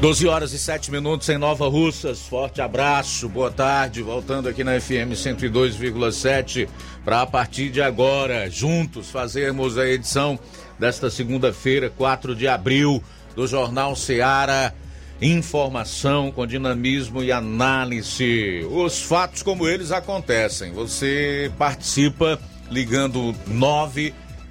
[0.00, 2.20] 12 horas e 7 minutos em Nova Russas.
[2.20, 4.00] Forte abraço, boa tarde.
[4.00, 6.68] Voltando aqui na FM 102,7
[7.04, 10.38] para a partir de agora, juntos, fazermos a edição
[10.78, 13.02] desta segunda-feira, 4 de abril,
[13.34, 14.72] do Jornal Seara.
[15.20, 18.64] Informação com dinamismo e análise.
[18.70, 20.70] Os fatos como eles acontecem.
[20.74, 22.38] Você participa
[22.70, 23.34] ligando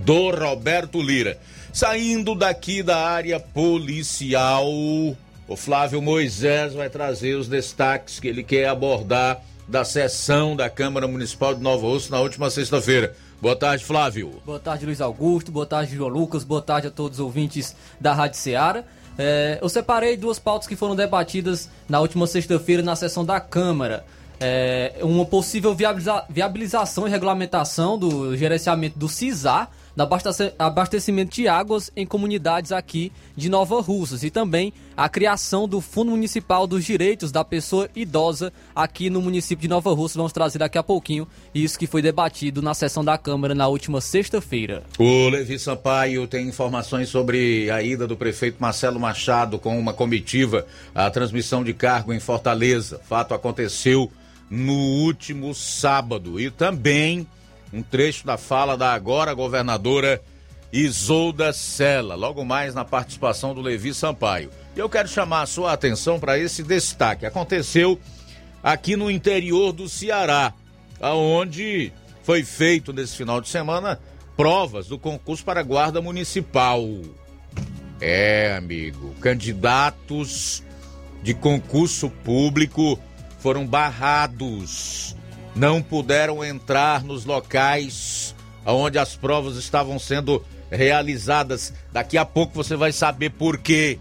[0.04, 1.38] do Roberto Lira.
[1.72, 8.68] Saindo daqui da área policial, o Flávio Moisés vai trazer os destaques que ele quer
[8.68, 13.16] abordar da sessão da Câmara Municipal de Nova Osso na última sexta-feira.
[13.44, 14.40] Boa tarde, Flávio.
[14.46, 15.52] Boa tarde, Luiz Augusto.
[15.52, 16.42] Boa tarde, João Lucas.
[16.42, 18.84] Boa tarde a todos os ouvintes da Rádio Ceará.
[19.18, 24.02] É, eu separei duas pautas que foram debatidas na última sexta-feira na sessão da Câmara.
[24.40, 30.02] É, uma possível viabiliza viabilização e regulamentação do gerenciamento do CISAR do
[30.58, 36.10] abastecimento de águas em comunidades aqui de Nova Russas e também a criação do Fundo
[36.10, 40.18] Municipal dos Direitos da Pessoa Idosa aqui no município de Nova Russa.
[40.18, 44.00] Vamos trazer daqui a pouquinho isso que foi debatido na sessão da Câmara na última
[44.00, 44.82] sexta-feira.
[44.98, 50.66] O Levi Sampaio tem informações sobre a ida do prefeito Marcelo Machado com uma comitiva
[50.94, 53.00] à transmissão de cargo em Fortaleza.
[53.04, 54.10] Fato aconteceu
[54.50, 57.26] no último sábado e também
[57.74, 60.22] um trecho da fala da agora governadora
[60.72, 64.50] Isolda Sela, logo mais na participação do Levi Sampaio.
[64.76, 67.26] E eu quero chamar a sua atenção para esse destaque.
[67.26, 67.98] Aconteceu
[68.62, 70.52] aqui no interior do Ceará,
[71.00, 71.92] aonde
[72.22, 74.00] foi feito nesse final de semana
[74.36, 76.82] provas do concurso para guarda municipal.
[78.00, 80.62] É, amigo, candidatos
[81.22, 82.98] de concurso público
[83.38, 85.16] foram barrados
[85.54, 88.34] não puderam entrar nos locais
[88.66, 91.72] onde as provas estavam sendo realizadas.
[91.92, 93.98] Daqui a pouco você vai saber por quê.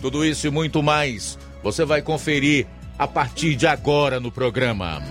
[0.00, 2.66] Tudo isso e muito mais você vai conferir
[2.98, 5.02] a partir de agora no programa.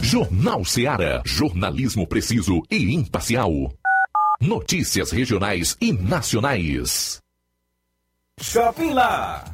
[0.00, 1.22] Jornal Seara.
[1.24, 3.50] Jornalismo preciso e imparcial.
[4.40, 7.20] Notícias regionais e nacionais.
[8.40, 9.53] Shopping Lá.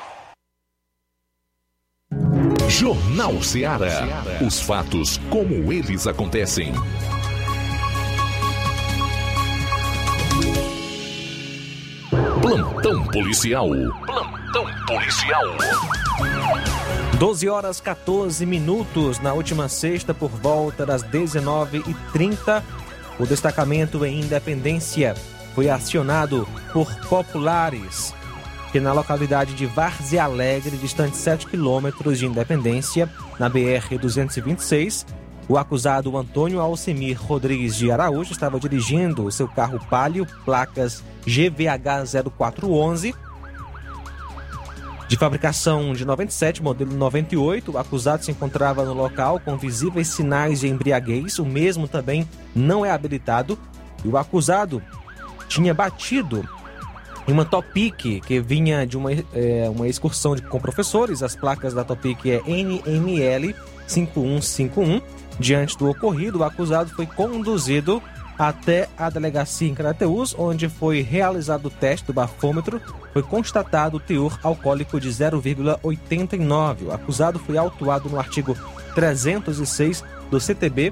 [2.71, 4.23] Jornal Ceará.
[4.39, 6.73] Os fatos como eles acontecem.
[12.41, 13.67] Plantão policial.
[14.05, 15.43] Plantão policial.
[17.19, 22.63] 12 horas 14 minutos na última sexta, por volta das 19h30.
[23.19, 25.13] O destacamento em Independência
[25.53, 28.13] foi acionado por populares
[28.71, 35.05] que na localidade de Várzea Alegre, distante 7 quilômetros de Independência, na BR-226,
[35.49, 42.31] o acusado Antônio Alcemir Rodrigues de Araújo estava dirigindo o seu carro Palio, placas GVH
[42.37, 43.13] 0411,
[45.09, 47.73] de fabricação de 97, modelo 98.
[47.73, 51.37] O acusado se encontrava no local com visíveis sinais de embriaguez.
[51.37, 52.25] O mesmo também
[52.55, 53.59] não é habilitado.
[54.05, 54.81] E o acusado
[55.49, 56.47] tinha batido
[57.27, 61.23] em uma Topic que vinha de uma, é, uma excursão de, com professores.
[61.23, 63.55] As placas da Topic é NML
[63.87, 65.01] 5151.
[65.39, 68.01] Diante do ocorrido, o acusado foi conduzido
[68.37, 72.81] até a delegacia em Crateus, onde foi realizado o teste do bafômetro,
[73.13, 76.87] foi constatado o teor alcoólico de 0,89.
[76.87, 78.57] O acusado foi autuado no artigo
[78.95, 80.91] 306 do CTB.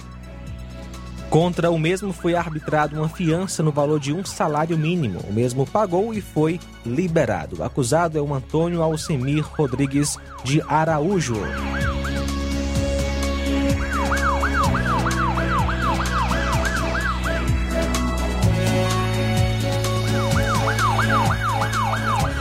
[1.30, 5.20] Contra o mesmo foi arbitrado uma fiança no valor de um salário mínimo.
[5.30, 7.58] O mesmo pagou e foi liberado.
[7.60, 11.36] O acusado é o Antônio Alcemir Rodrigues de Araújo.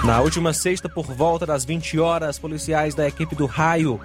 [0.02, 4.00] Na última sexta, por volta das 20 horas, policiais da equipe do Raio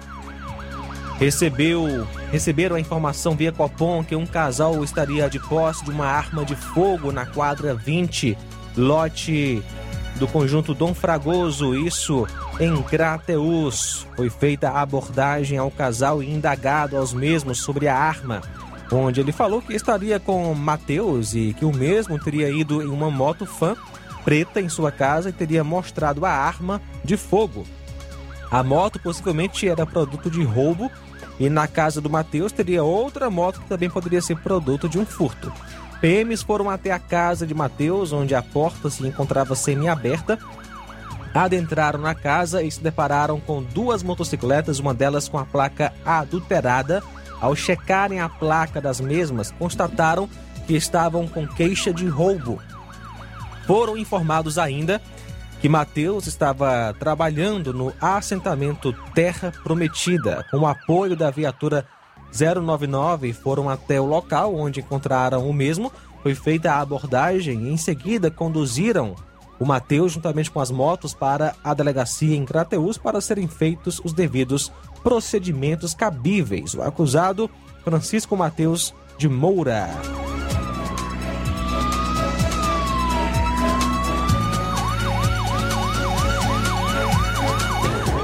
[1.18, 6.44] recebeu, receberam a informação via Copom que um casal estaria de posse de uma arma
[6.44, 8.36] de fogo na quadra 20,
[8.76, 9.62] lote
[10.16, 12.26] do conjunto Dom Fragoso, isso
[12.60, 14.06] em Crateus.
[14.16, 18.42] Foi feita a abordagem ao casal e indagado aos mesmos sobre a arma,
[18.92, 23.10] onde ele falou que estaria com Mateus e que o mesmo teria ido em uma
[23.10, 23.76] moto fã
[24.24, 27.66] preta em sua casa e teria mostrado a arma de fogo.
[28.50, 30.90] A moto possivelmente era produto de roubo
[31.38, 35.06] e na casa do Matheus teria outra moto que também poderia ser produto de um
[35.06, 35.52] furto.
[36.00, 40.38] PMs foram até a casa de Matheus, onde a porta se encontrava semi-aberta.
[41.32, 47.02] Adentraram na casa e se depararam com duas motocicletas, uma delas com a placa adulterada.
[47.40, 50.28] Ao checarem a placa das mesmas, constataram
[50.66, 52.60] que estavam com queixa de roubo.
[53.66, 55.00] Foram informados ainda
[55.64, 60.44] que Mateus estava trabalhando no assentamento Terra Prometida.
[60.50, 61.86] Com o apoio da viatura
[62.30, 65.90] 099, foram até o local onde encontraram o mesmo.
[66.22, 69.14] Foi feita a abordagem e em seguida conduziram
[69.58, 74.12] o Mateus juntamente com as motos para a delegacia em Crateus para serem feitos os
[74.12, 74.70] devidos
[75.02, 76.74] procedimentos cabíveis.
[76.74, 77.48] O acusado
[77.82, 79.88] Francisco Mateus de Moura.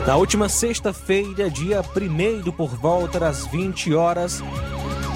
[0.06, 4.42] Na última sexta-feira, dia 1 por volta das 20 horas,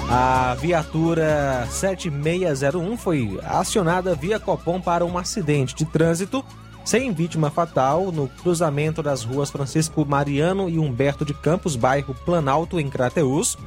[0.09, 6.45] a viatura 7601 foi acionada via Copom para um acidente de trânsito
[6.85, 12.79] sem vítima fatal no cruzamento das ruas Francisco Mariano e Humberto de Campos, bairro Planalto,
[12.79, 13.57] em Crateus.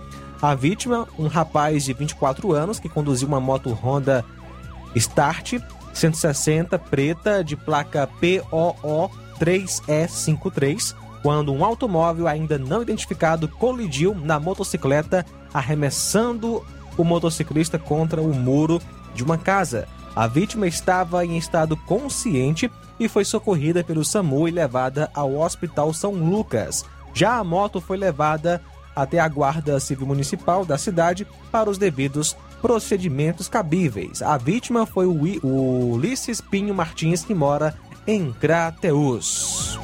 [0.41, 4.25] A vítima, um rapaz de 24 anos que conduziu uma moto Honda
[4.95, 5.55] Start
[5.93, 9.11] 160 preta de placa POO
[9.41, 16.65] 3E53 quando um automóvel ainda não identificado colidiu na motocicleta, arremessando
[16.97, 18.81] o motociclista contra o muro
[19.15, 19.89] de uma casa.
[20.15, 25.93] A vítima estava em estado consciente e foi socorrida pelo SAMU e levada ao Hospital
[25.93, 26.85] São Lucas.
[27.15, 28.61] Já a moto foi levada
[28.95, 34.23] até a Guarda Civil Municipal da cidade para os devidos procedimentos cabíveis.
[34.23, 37.75] A vítima foi o Ulisses Pinho Martins, que mora
[38.07, 39.79] em Crateus.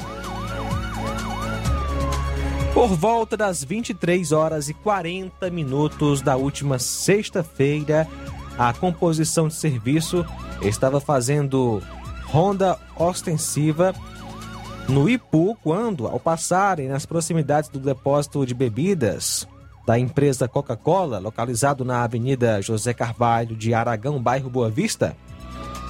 [2.75, 8.05] Por volta das 23 horas e 40 minutos da última sexta-feira,
[8.57, 10.25] a composição de serviço
[10.61, 11.81] estava fazendo
[12.25, 13.95] ronda ostensiva
[14.89, 19.47] no Ipu quando, ao passarem nas proximidades do depósito de bebidas
[19.87, 25.15] da empresa Coca-Cola, localizado na Avenida José Carvalho de Aragão, bairro Boa Vista,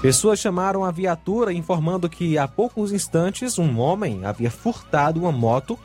[0.03, 5.79] pessoas chamaram a viatura informando que há poucos instantes um homem havia furtado uma moto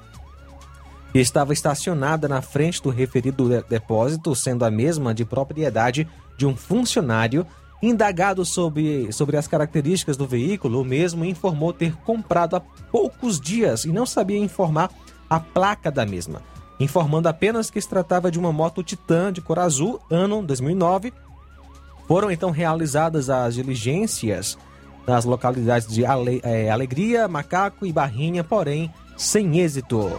[1.13, 6.57] que estava estacionada na frente do referido depósito, sendo a mesma de propriedade de um
[6.57, 7.47] funcionário.
[7.83, 13.87] Indagado sobre, sobre as características do veículo, o mesmo informou ter comprado há poucos dias
[13.87, 14.91] e não sabia informar
[15.31, 16.43] a placa da mesma,
[16.79, 21.13] informando apenas que se tratava de uma moto Titan de cor azul, ano 2009.
[22.07, 24.59] Foram então realizadas as diligências
[25.07, 30.11] nas localidades de Ale, é, Alegria, Macaco e Barrinha, porém sem êxito.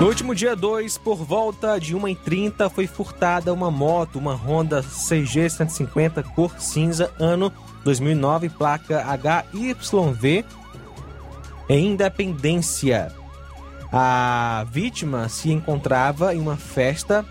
[0.00, 5.50] No último dia 2, por volta de 1h30, foi furtada uma moto, uma Honda CG
[5.50, 7.52] 150 cor cinza, ano
[7.84, 9.04] 2009, placa
[9.52, 10.42] HYV,
[11.68, 13.14] em Independência.
[13.92, 17.22] A vítima se encontrava em uma festa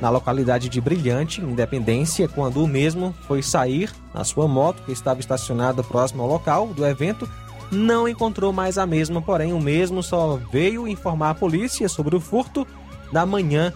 [0.00, 5.20] na localidade de Brilhante, Independência, quando o mesmo foi sair na sua moto, que estava
[5.20, 7.30] estacionada próximo ao local do evento,
[7.70, 12.20] não encontrou mais a mesma, porém o mesmo só veio informar a polícia sobre o
[12.20, 12.66] furto
[13.12, 13.72] da manhã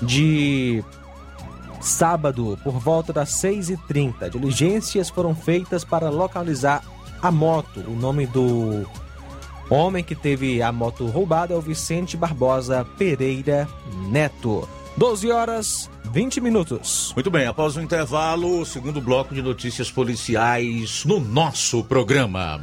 [0.00, 0.84] de
[1.80, 4.30] sábado, por volta das 6h30.
[4.30, 6.82] Diligências foram feitas para localizar
[7.20, 7.80] a moto.
[7.86, 8.86] O nome do
[9.70, 13.68] Homem que teve a moto roubada é o Vicente Barbosa Pereira
[14.10, 14.68] Neto.
[14.96, 17.12] 12 horas 20 minutos.
[17.16, 22.62] Muito bem, após o intervalo, o segundo bloco de notícias policiais no nosso programa.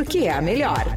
[0.00, 0.96] porque é a melhor.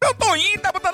[0.03, 0.70] Eu tô indo,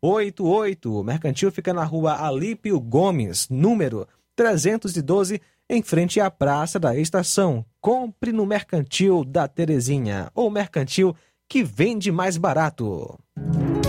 [0.05, 0.87] 88999561288.
[0.87, 7.65] O Mercantil fica na rua Alípio Gomes, número 312, em frente à Praça da Estação.
[7.81, 11.17] Compre no Mercantil da Terezinha, ou Mercantil
[11.49, 13.19] que vende mais barato.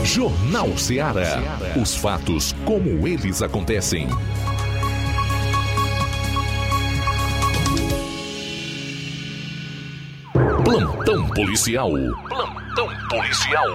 [0.04, 1.41] Jornal Ceará.
[1.82, 4.08] Os fatos como eles acontecem.
[10.63, 11.91] Plantão policial.
[12.28, 13.67] Plantão policial.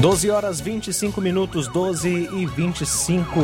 [0.00, 3.40] Doze horas vinte e cinco minutos, doze e vinte e cinco.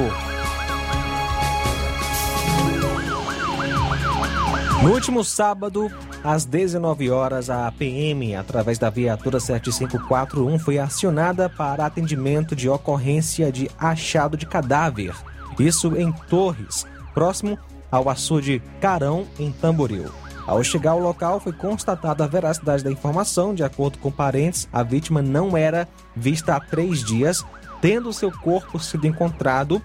[4.81, 5.91] No último sábado,
[6.23, 13.51] às 19 horas, a PM, através da viatura 7541, foi acionada para atendimento de ocorrência
[13.51, 15.13] de achado de cadáver.
[15.59, 17.59] Isso em Torres, próximo
[17.91, 20.24] ao açude Carão, em Tamboril.
[20.47, 23.55] Ao chegar ao local, foi constatada a veracidade da informação.
[23.55, 27.45] De acordo com parentes, a vítima não era vista há três dias,
[27.81, 29.81] tendo seu corpo sido encontrado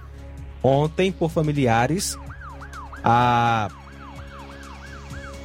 [0.62, 2.18] ontem por familiares.
[3.02, 3.70] A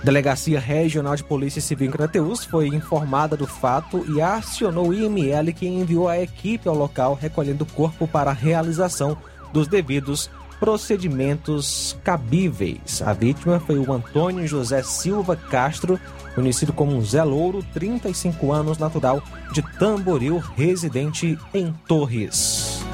[0.02, 5.52] Delegacia Regional de Polícia Civil em Crateus foi informada do fato e acionou o IML
[5.54, 9.16] que enviou a equipe ao local recolhendo o corpo para a realização
[9.52, 13.02] dos devidos procedimentos cabíveis.
[13.02, 15.98] A vítima foi o Antônio José Silva Castro,
[16.34, 22.84] conhecido como Zé Louro, 35 anos, natural de Tamboril, residente em Torres.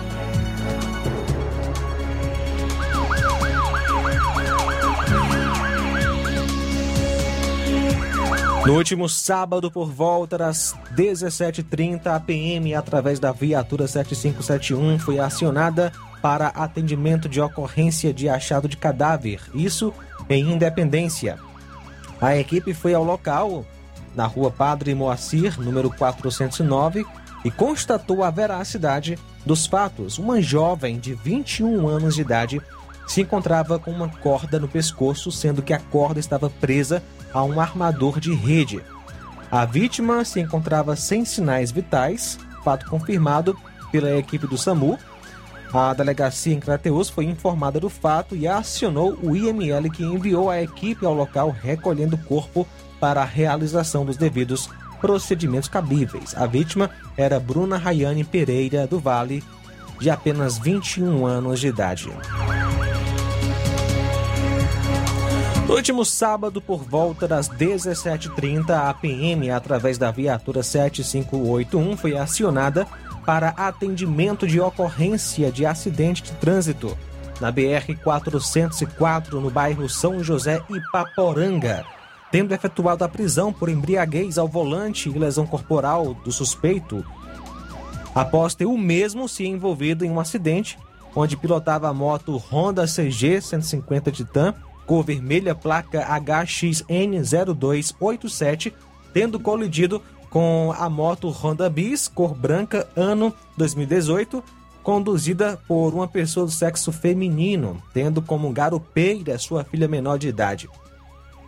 [8.66, 15.90] No último sábado, por volta das 17h30, a PM, através da viatura 7571, foi acionada
[16.22, 19.92] para atendimento de ocorrência de achado de cadáver, isso
[20.28, 21.38] em Independência.
[22.20, 23.64] A equipe foi ao local,
[24.14, 27.06] na rua Padre Moacir, número 409,
[27.44, 30.18] e constatou a veracidade dos fatos.
[30.18, 32.60] Uma jovem de 21 anos de idade
[33.06, 37.02] se encontrava com uma corda no pescoço, sendo que a corda estava presa
[37.32, 38.82] a um armador de rede.
[39.50, 43.58] A vítima se encontrava sem sinais vitais, fato confirmado
[43.90, 44.98] pela equipe do SAMU.
[45.72, 50.60] A delegacia em Crateus foi informada do fato e acionou o IML que enviou a
[50.60, 52.66] equipe ao local recolhendo o corpo
[52.98, 54.68] para a realização dos devidos
[55.00, 56.34] procedimentos cabíveis.
[56.36, 59.44] A vítima era Bruna Rayane Pereira do Vale,
[60.00, 62.10] de apenas 21 anos de idade.
[65.68, 72.88] No último sábado, por volta das 17h30, a PM, através da viatura 7581, foi acionada
[73.24, 76.96] para atendimento de ocorrência de acidente de trânsito.
[77.40, 81.84] Na BR-404, no bairro São José Ipaporanga,
[82.30, 87.04] tendo efetuado a prisão por embriaguez ao volante e lesão corporal do suspeito,
[88.14, 90.78] após ter o mesmo se envolvido em um acidente
[91.14, 94.54] onde pilotava a moto Honda CG 150 Titan
[94.90, 98.72] cor vermelha, placa HXN0287,
[99.14, 104.42] tendo colidido com a moto Honda Bis, cor branca, ano 2018,
[104.82, 110.70] conduzida por uma pessoa do sexo feminino, tendo como garupeira sua filha menor de idade.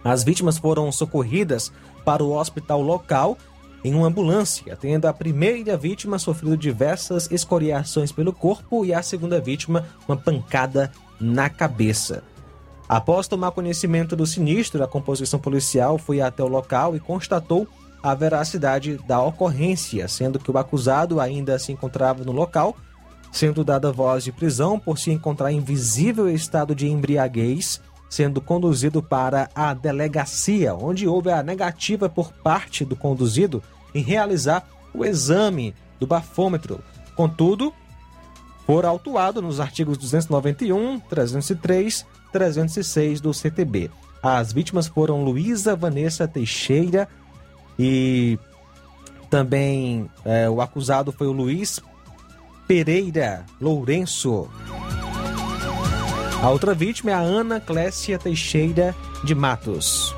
[0.05, 1.73] As vítimas foram socorridas
[2.05, 3.39] para o hospital local
[3.85, 9.41] em uma ambulância, tendo a primeira vítima sofrido diversas escoriações pelo corpo e a segunda
[9.41, 12.23] vítima uma pancada na cabeça.
[12.89, 17.67] Após tomar conhecimento do sinistro, a composição policial foi até o local e constatou
[18.03, 22.77] a veracidade da ocorrência, sendo que o acusado ainda se encontrava no local,
[23.31, 29.03] sendo dada voz de prisão por se encontrar em visível estado de embriaguez, sendo conduzido
[29.03, 33.63] para a delegacia, onde houve a negativa por parte do conduzido
[33.95, 36.83] em realizar o exame do bafômetro.
[37.15, 37.73] Contudo,
[38.67, 43.91] for autuado nos artigos 291, 303 306 do CTB.
[44.23, 47.09] As vítimas foram Luísa Vanessa Teixeira
[47.85, 48.39] e
[49.29, 51.81] também é, o acusado foi o Luiz
[52.69, 54.49] Pereira Lourenço.
[56.41, 60.15] A outra vítima é a Ana Clécia Teixeira de Matos.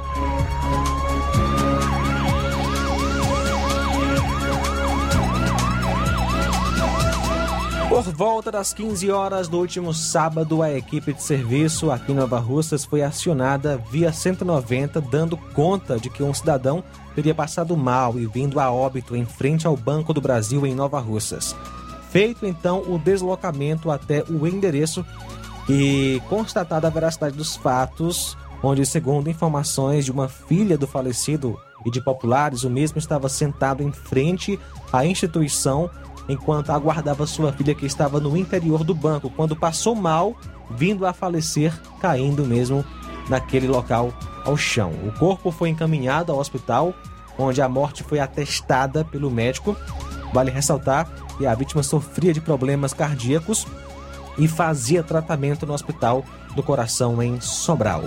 [7.94, 12.40] Por volta das 15 horas do último sábado, a equipe de serviço aqui em Nova
[12.40, 16.82] Russas foi acionada via 190, dando conta de que um cidadão
[17.14, 20.98] teria passado mal e vindo a óbito em frente ao Banco do Brasil em Nova
[20.98, 21.54] Russas.
[22.10, 25.06] Feito então o deslocamento até o endereço
[25.68, 31.92] e constatada a veracidade dos fatos, onde, segundo informações de uma filha do falecido e
[31.92, 34.58] de populares, o mesmo estava sentado em frente
[34.92, 35.88] à instituição
[36.28, 40.34] enquanto aguardava sua filha que estava no interior do banco, quando passou mal,
[40.70, 42.84] vindo a falecer, caindo mesmo
[43.28, 44.12] naquele local
[44.44, 44.92] ao chão.
[45.06, 46.94] O corpo foi encaminhado ao hospital,
[47.38, 49.76] onde a morte foi atestada pelo médico.
[50.32, 53.66] Vale ressaltar que a vítima sofria de problemas cardíacos
[54.36, 58.02] e fazia tratamento no Hospital do Coração em Sobral.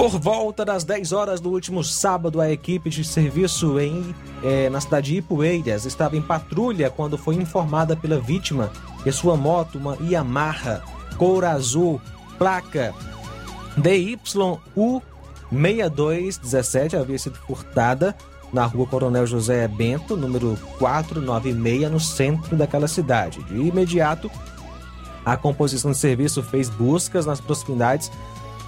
[0.00, 4.80] Por volta das 10 horas do último sábado, a equipe de serviço em, eh, na
[4.80, 9.98] cidade de Ipueiras estava em patrulha quando foi informada pela vítima que sua moto, uma
[10.00, 10.82] Yamaha
[11.18, 12.00] cor azul,
[12.38, 12.94] placa
[13.76, 14.18] DYU
[15.52, 18.16] 6217, havia sido furtada
[18.54, 23.42] na rua Coronel José Bento, número 496, no centro daquela cidade.
[23.42, 24.30] De imediato,
[25.26, 28.10] a composição de serviço fez buscas nas proximidades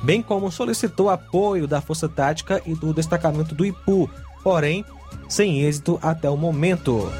[0.03, 4.11] bem como solicitou apoio da Força Tática e do destacamento do Ipu,
[4.43, 4.85] porém
[5.29, 7.11] sem êxito até o momento.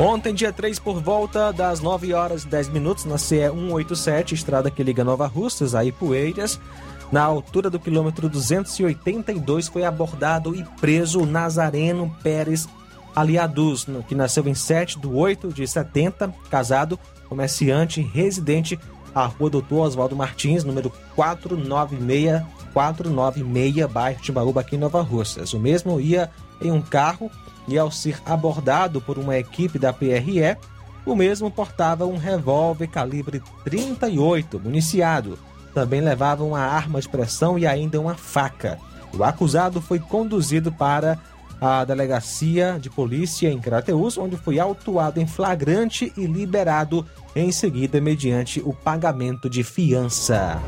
[0.00, 4.70] Ontem, dia 3, por volta das 9 horas e 10 minutos, na CE 187, estrada
[4.70, 6.60] que liga Nova Russas a Ipueiras,
[7.10, 12.68] na altura do quilômetro 282, foi abordado e preso Nazareno Pérez
[13.18, 18.78] Aliadus, que nasceu em 7 de 8 de 70, casado, comerciante, residente,
[19.14, 25.52] à rua Doutor Oswaldo Martins, número 496, 496, bairro Timbaúba, aqui em Nova Russas.
[25.52, 27.30] O mesmo ia em um carro
[27.66, 30.56] e, ao ser abordado por uma equipe da PRE,
[31.04, 35.38] o mesmo portava um revólver calibre 38, municiado.
[35.74, 38.78] Também levava uma arma de pressão e ainda uma faca.
[39.12, 41.18] O acusado foi conduzido para
[41.60, 48.00] a delegacia de polícia em Crateus, onde foi autuado em flagrante e liberado em seguida
[48.00, 50.60] mediante o pagamento de fiança.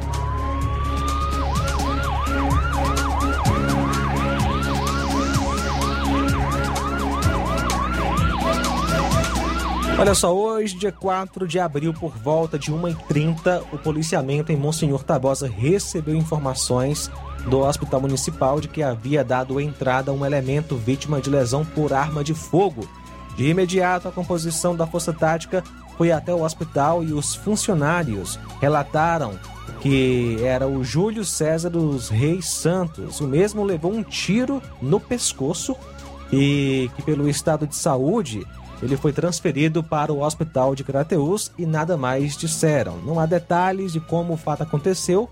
[10.01, 15.05] Olha só, hoje, dia 4 de abril, por volta de 1h30, o policiamento em Monsenhor
[15.05, 17.11] Tabosa recebeu informações
[17.49, 21.93] do Hospital Municipal de que havia dado entrada a um elemento vítima de lesão por
[21.93, 22.89] arma de fogo.
[23.37, 25.65] De imediato, a composição da Força Tática
[25.97, 29.39] foi até o hospital e os funcionários relataram
[29.81, 33.21] que era o Júlio César dos Reis Santos.
[33.21, 35.75] O mesmo levou um tiro no pescoço
[36.33, 38.47] e que, pelo estado de saúde,
[38.83, 42.99] ele foi transferido para o hospital de Crateus e nada mais disseram.
[42.99, 45.29] Não há detalhes de como o fato aconteceu,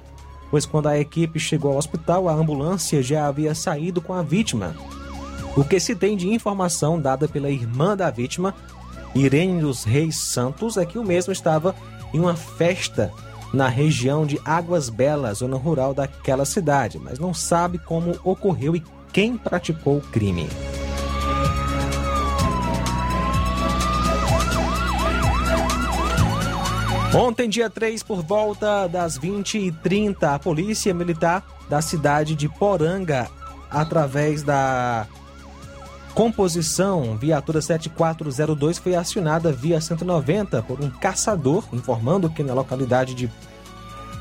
[0.51, 4.75] pois quando a equipe chegou ao hospital, a ambulância já havia saído com a vítima.
[5.57, 8.55] O que se tem de informação dada pela irmã da vítima,
[9.15, 11.75] Irene dos Reis Santos, é que o mesmo estava
[12.13, 13.13] em uma festa
[13.53, 18.83] na região de Águas Belas, zona rural daquela cidade, mas não sabe como ocorreu e
[19.13, 20.47] quem praticou o crime.
[27.15, 33.29] Ontem, dia 3, por volta das 20h30, a Polícia Militar da cidade de Poranga,
[33.71, 35.07] através da
[36.15, 43.31] composição viatura 7402, foi acionada via 190 por um caçador, informando que na localidade de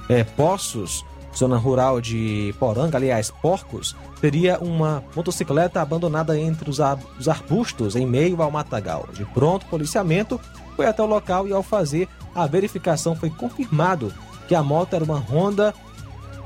[0.08, 1.04] é, Poços,
[1.36, 6.80] zona rural de Poranga, aliás, Porcos, teria uma motocicleta abandonada entre os
[7.28, 9.08] arbustos em meio ao matagal.
[9.14, 10.40] De pronto, policiamento
[10.78, 14.14] foi até o local e, ao fazer a verificação foi confirmado
[14.48, 15.74] que a moto era uma Honda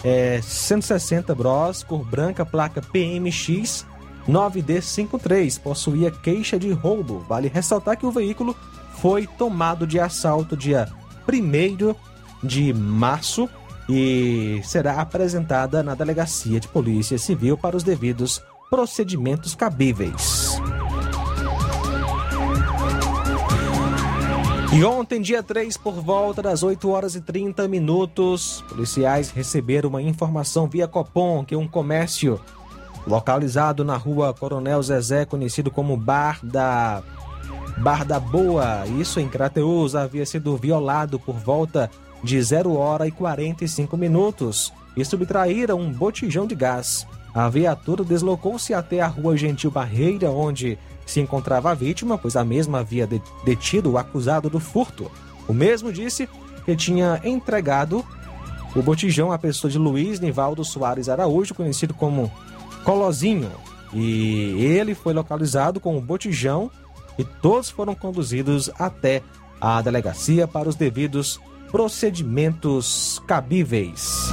[0.03, 3.85] é, 160 Bros, cor branca, placa PMX
[4.27, 7.19] 9D53, possuía queixa de roubo.
[7.27, 8.55] Vale ressaltar que o veículo
[8.95, 10.87] foi tomado de assalto dia
[11.27, 11.95] 1
[12.43, 13.49] de março
[13.89, 20.57] e será apresentada na Delegacia de Polícia Civil para os devidos procedimentos cabíveis.
[24.73, 30.01] E ontem, dia 3, por volta das 8 horas e 30 minutos, policiais receberam uma
[30.01, 32.39] informação via Copom que um comércio
[33.05, 37.03] localizado na rua Coronel Zezé, conhecido como Bar da
[37.79, 41.91] Bar da Boa, isso em Crateus, havia sido violado por volta
[42.23, 47.05] de 0 hora e 45 minutos e subtraíram um botijão de gás.
[47.33, 50.77] A viatura deslocou-se até a rua Gentil Barreira, onde
[51.11, 53.07] se encontrava a vítima, pois a mesma havia
[53.43, 55.11] detido o acusado do furto.
[55.47, 56.27] O mesmo disse
[56.65, 58.05] que tinha entregado
[58.75, 62.31] o botijão à pessoa de Luiz Nivaldo Soares Araújo, conhecido como
[62.83, 63.51] Colozinho,
[63.93, 66.71] e ele foi localizado com o botijão
[67.17, 69.21] e todos foram conduzidos até
[69.59, 74.31] a delegacia para os devidos procedimentos cabíveis.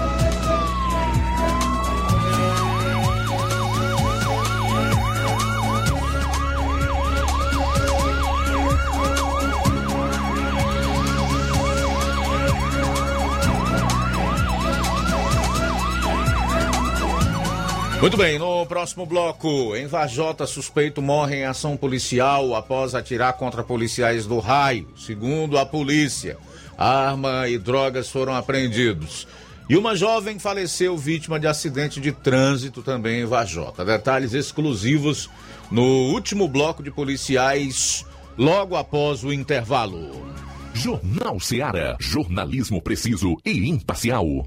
[18.00, 23.64] Muito bem, no próximo bloco, em Vajota, suspeito morre em ação policial após atirar contra
[23.64, 24.88] policiais do raio.
[24.96, 26.38] Segundo a polícia,
[26.78, 29.26] arma e drogas foram apreendidos.
[29.68, 33.84] E uma jovem faleceu vítima de acidente de trânsito também em Vajota.
[33.84, 35.28] Detalhes exclusivos
[35.68, 38.06] no último bloco de policiais,
[38.38, 40.24] logo após o intervalo.
[40.72, 41.96] Jornal Seara.
[41.98, 44.46] Jornalismo preciso e imparcial.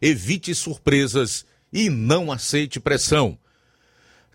[0.00, 3.38] evite surpresas e não aceite pressão.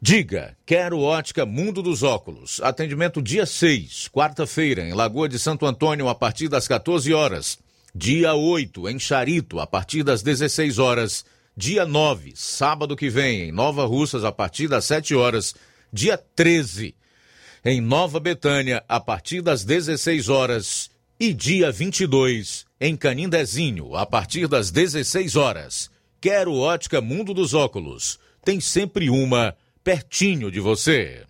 [0.01, 2.59] Diga, quero ótica Mundo dos Óculos.
[2.61, 7.57] Atendimento dia 6, quarta-feira, em Lagoa de Santo Antônio, a partir das 14 horas.
[7.93, 11.25] Dia 8, em Charito, a partir das 16 horas.
[11.57, 15.55] dia 9, sábado que vem, em Nova Russas, a partir das 7 horas.
[15.91, 16.93] Dia 13,
[17.63, 20.91] em Nova Betânia, a partir das 16 horas.
[21.17, 25.89] E dia 22, em Canindezinho, a partir das 16 horas.
[26.19, 28.19] Quero Ótica Mundo dos Óculos.
[28.43, 31.23] Tem sempre uma pertinho de você.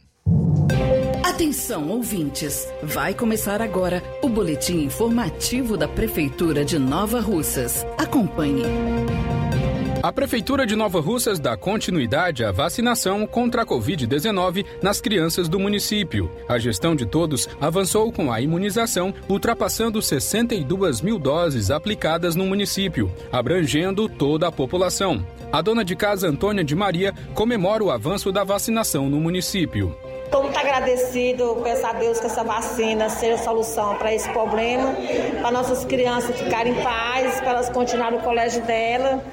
[1.23, 2.67] Atenção, ouvintes!
[2.81, 7.85] Vai começar agora o boletim informativo da Prefeitura de Nova Russas.
[7.95, 8.63] Acompanhe.
[10.05, 15.59] A Prefeitura de Nova Russas dá continuidade à vacinação contra a Covid-19 nas crianças do
[15.59, 16.29] município.
[16.47, 23.11] A gestão de todos avançou com a imunização, ultrapassando 62 mil doses aplicadas no município,
[23.31, 25.25] abrangendo toda a população.
[25.51, 29.97] A dona de casa Antônia de Maria comemora o avanço da vacinação no município.
[30.25, 34.93] Estou muito agradecido, peço a Deus que essa vacina seja a solução para esse problema,
[35.39, 39.23] para nossas crianças ficarem em paz, para elas continuarem no colégio dela.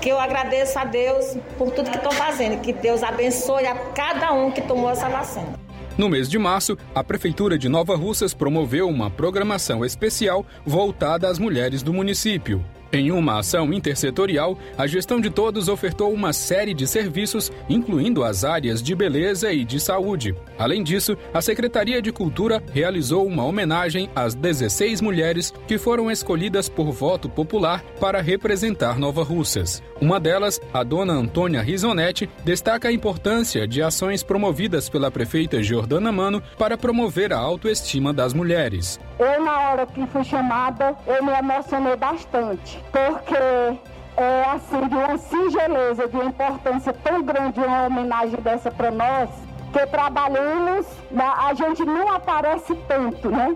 [0.00, 4.32] Que eu agradeço a Deus por tudo que estão fazendo, que Deus abençoe a cada
[4.32, 5.58] um que tomou essa vacina.
[5.98, 11.38] No mês de março, a Prefeitura de Nova Russas promoveu uma programação especial voltada às
[11.38, 12.64] mulheres do município.
[12.92, 18.44] Em uma ação intersetorial, a gestão de todos ofertou uma série de serviços, incluindo as
[18.44, 20.34] áreas de beleza e de saúde.
[20.58, 26.68] Além disso, a Secretaria de Cultura realizou uma homenagem às 16 mulheres que foram escolhidas
[26.68, 29.82] por voto popular para representar Nova Russas.
[30.00, 36.12] Uma delas, a dona Antônia Risonetti, destaca a importância de ações promovidas pela prefeita Jordana
[36.12, 39.00] Mano para promover a autoestima das mulheres.
[39.18, 43.80] Eu, na hora que fui chamada, eu me emocionei bastante, porque
[44.16, 49.30] é assim, de uma singeleza, de uma importância tão grande, uma homenagem dessa para nós,
[49.72, 50.86] que trabalhamos,
[51.18, 53.54] a gente não aparece tanto, né?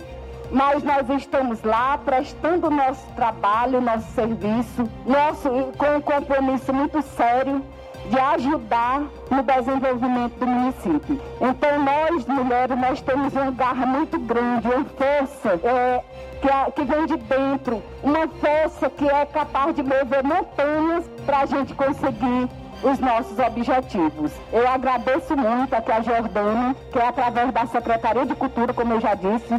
[0.50, 7.62] Mas nós estamos lá prestando nosso trabalho, nosso serviço, nosso, com um compromisso muito sério
[8.09, 11.20] de ajudar no desenvolvimento do município.
[11.40, 16.03] Então nós, mulheres, nós temos um garra muito grande, uma força é,
[16.40, 21.46] que, que vem de dentro, uma força que é capaz de mover montanhas para a
[21.46, 22.48] gente conseguir
[22.82, 24.32] os nossos objetivos.
[24.53, 29.01] Eu agradeço muito aqui a Jordana, que é através da Secretaria de Cultura, como eu
[29.01, 29.55] já disse,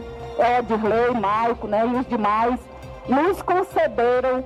[0.58, 2.60] Edirley, Maico, né, e os demais,
[3.08, 4.44] nos concederam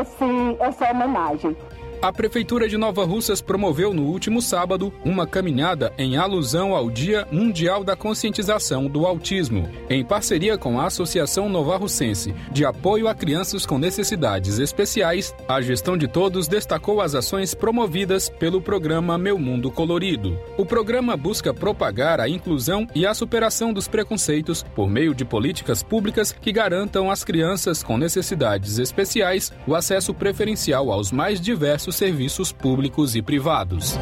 [0.00, 1.56] esse, essa homenagem.
[2.02, 7.28] A Prefeitura de Nova Russas promoveu no último sábado uma caminhada em alusão ao Dia
[7.30, 13.14] Mundial da Conscientização do Autismo, em parceria com a Associação Nova Russense de Apoio a
[13.14, 15.32] Crianças com Necessidades Especiais.
[15.46, 20.36] A gestão de todos destacou as ações promovidas pelo programa Meu Mundo Colorido.
[20.58, 25.84] O programa busca propagar a inclusão e a superação dos preconceitos por meio de políticas
[25.84, 32.52] públicas que garantam às crianças com necessidades especiais o acesso preferencial aos mais diversos serviços
[32.52, 33.98] públicos e privados.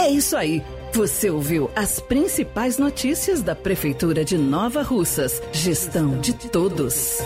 [0.00, 0.62] É isso aí.
[0.92, 5.42] Você ouviu as principais notícias da Prefeitura de Nova Russas.
[5.52, 7.18] Gestão de todos.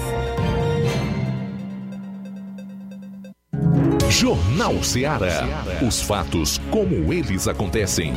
[4.10, 5.46] Jornal Ceará.
[5.86, 8.12] Os fatos como eles acontecem.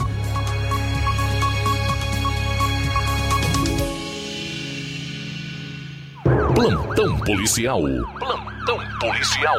[6.64, 7.82] Plantão policial.
[7.82, 9.58] Plantão policial.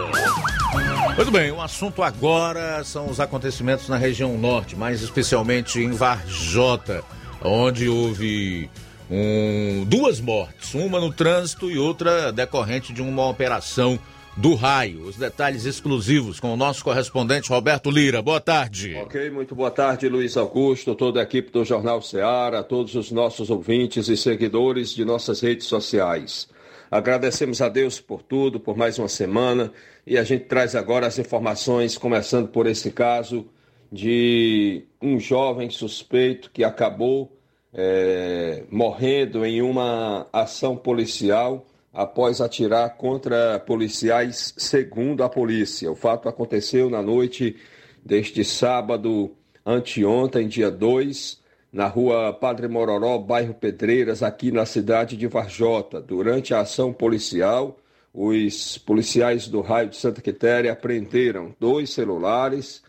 [1.15, 7.05] Muito bem, o assunto agora são os acontecimentos na região norte, mais especialmente em Varjota,
[7.43, 8.71] onde houve
[9.11, 13.99] um, duas mortes, uma no trânsito e outra decorrente de uma operação
[14.35, 15.03] do raio.
[15.03, 18.23] Os detalhes exclusivos com o nosso correspondente Roberto Lira.
[18.23, 18.95] Boa tarde.
[18.95, 23.51] Ok, muito boa tarde, Luiz Augusto, toda a equipe do Jornal Ceará, todos os nossos
[23.51, 26.49] ouvintes e seguidores de nossas redes sociais.
[26.95, 29.73] Agradecemos a Deus por tudo, por mais uma semana,
[30.07, 33.49] e a gente traz agora as informações, começando por esse caso
[33.91, 37.37] de um jovem suspeito que acabou
[37.73, 45.91] é, morrendo em uma ação policial após atirar contra policiais, segundo a polícia.
[45.91, 47.57] O fato aconteceu na noite
[48.05, 49.33] deste sábado,
[49.67, 51.43] anteontem, dia 2,
[51.75, 56.01] na rua Padre Mororó, bairro Pedreiras, aqui na cidade de Varjota.
[56.01, 57.77] Durante a ação policial,
[58.13, 62.81] os policiais do raio de Santa Quitéria apreenderam dois celulares,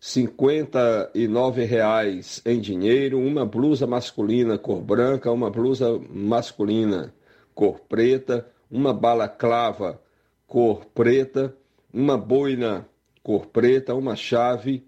[0.00, 7.14] R$ 59,00 em dinheiro, uma blusa masculina cor branca, uma blusa masculina
[7.54, 10.02] cor preta, uma balaclava
[10.48, 11.54] cor preta,
[11.94, 12.88] uma boina
[13.22, 14.84] cor preta, uma chave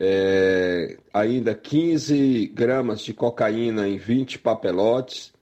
[0.00, 5.32] é, ainda 15 gramas de cocaína em 20 papelotes,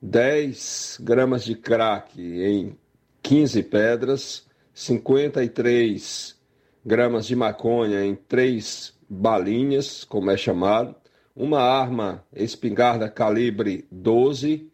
[0.00, 2.76] 10 gramas de crack em
[3.22, 6.36] 15 pedras, 53
[6.84, 10.94] gramas de maconha em três balinhas, como é chamado,
[11.36, 14.70] uma arma espingarda calibre 12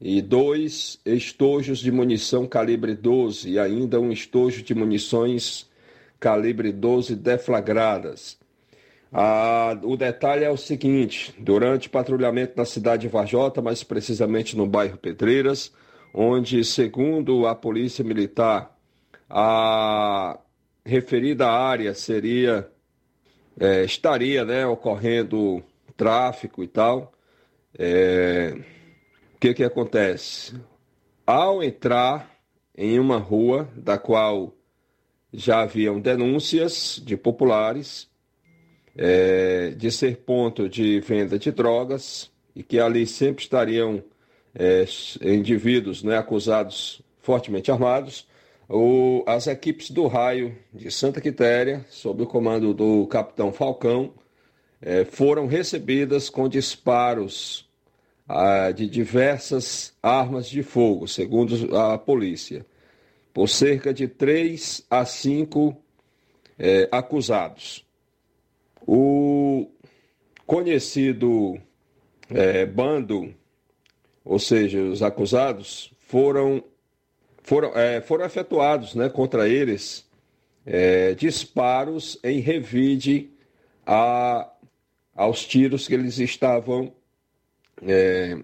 [0.00, 5.68] e dois estojos de munição calibre 12 e ainda um estojo de munições
[6.18, 8.39] calibre 12 deflagradas.
[9.12, 14.66] Ah, o detalhe é o seguinte: durante patrulhamento na cidade de Varjota, mais precisamente no
[14.66, 15.72] bairro Pedreiras,
[16.14, 18.76] onde, segundo a Polícia Militar,
[19.28, 20.38] a
[20.84, 22.70] referida área seria
[23.58, 25.62] é, estaria né, ocorrendo
[25.96, 27.12] tráfico e tal.
[27.78, 28.56] É,
[29.34, 30.54] o que, que acontece?
[31.26, 32.30] Ao entrar
[32.76, 34.54] em uma rua da qual
[35.32, 38.09] já haviam denúncias de populares
[38.96, 44.02] é, de ser ponto de venda de drogas e que ali sempre estariam
[44.54, 44.84] é,
[45.22, 48.26] indivíduos né, acusados fortemente armados.
[48.68, 54.12] O, as equipes do raio de Santa Quitéria, sob o comando do capitão Falcão,
[54.80, 57.68] é, foram recebidas com disparos
[58.76, 62.64] de diversas armas de fogo, segundo a polícia,
[63.34, 65.76] por cerca de três a cinco
[66.56, 67.84] é, acusados.
[68.92, 69.70] O
[70.44, 71.56] conhecido
[72.28, 73.32] é, bando,
[74.24, 76.64] ou seja, os acusados, foram,
[77.40, 80.10] foram, é, foram efetuados né, contra eles
[80.66, 83.30] é, disparos em revide
[83.86, 84.50] a,
[85.14, 86.92] aos tiros que eles estavam
[87.86, 88.36] é,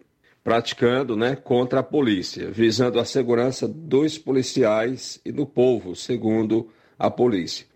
[0.45, 7.11] praticando né, contra a polícia, visando a segurança dos policiais e do povo, segundo a
[7.11, 7.67] polícia.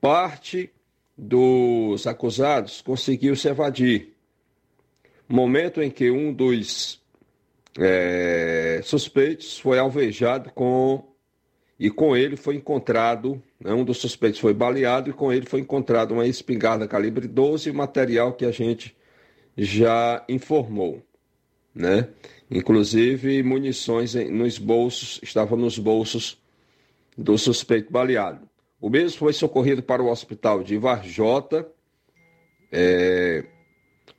[0.00, 0.72] Parte
[1.18, 4.14] dos acusados conseguiu se evadir.
[5.28, 7.02] Momento em que um dos
[7.76, 11.04] é, suspeitos foi alvejado com
[11.78, 15.60] e com ele foi encontrado, né, um dos suspeitos foi baleado e com ele foi
[15.60, 18.96] encontrado uma espingarda calibre 12 e material que a gente
[19.56, 21.02] já informou,
[21.74, 22.08] né?
[22.50, 26.40] Inclusive munições nos bolsos, estavam nos bolsos
[27.16, 28.47] do suspeito baleado.
[28.80, 31.68] O mesmo foi socorrido para o hospital de Varjota,
[32.70, 33.44] é,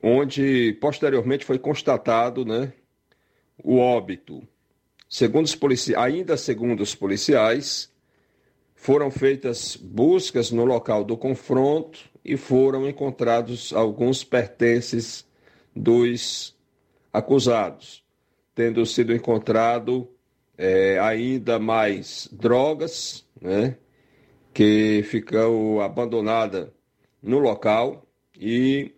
[0.02, 2.72] onde posteriormente foi constatado né,
[3.62, 4.46] o óbito.
[5.08, 7.90] Segundo os policiais, ainda segundo os policiais,
[8.74, 15.26] foram feitas buscas no local do confronto e foram encontrados alguns pertences
[15.74, 16.56] dos
[17.12, 18.04] acusados,
[18.54, 20.08] tendo sido encontrado
[20.56, 23.76] é, ainda mais drogas, né?
[24.60, 26.70] Que ficou abandonada
[27.22, 28.04] no local
[28.38, 28.92] e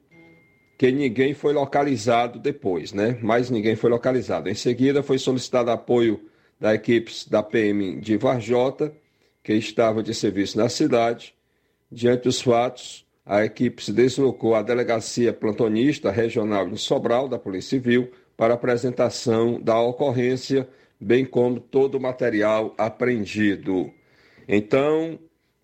[0.76, 3.16] que ninguém foi localizado depois, né?
[3.22, 4.48] Mais ninguém foi localizado.
[4.48, 6.20] Em seguida, foi solicitado apoio
[6.58, 8.92] da equipe da PM de Varjota,
[9.40, 11.32] que estava de serviço na cidade.
[11.88, 17.78] Diante dos fatos, a equipe se deslocou à delegacia plantonista regional de Sobral, da Polícia
[17.78, 20.68] Civil, para apresentação da ocorrência,
[21.00, 23.92] bem como todo o material apreendido.
[24.48, 25.20] Então,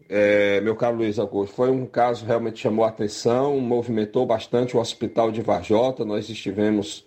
[0.09, 4.77] é, meu caro Luiz Augusto, foi um caso que realmente chamou a atenção, movimentou bastante
[4.77, 6.05] o hospital de Varjota.
[6.05, 7.07] Nós estivemos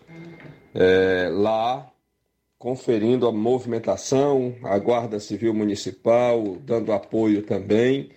[0.74, 1.92] é, lá
[2.60, 8.10] conferindo a movimentação, a Guarda Civil Municipal dando apoio também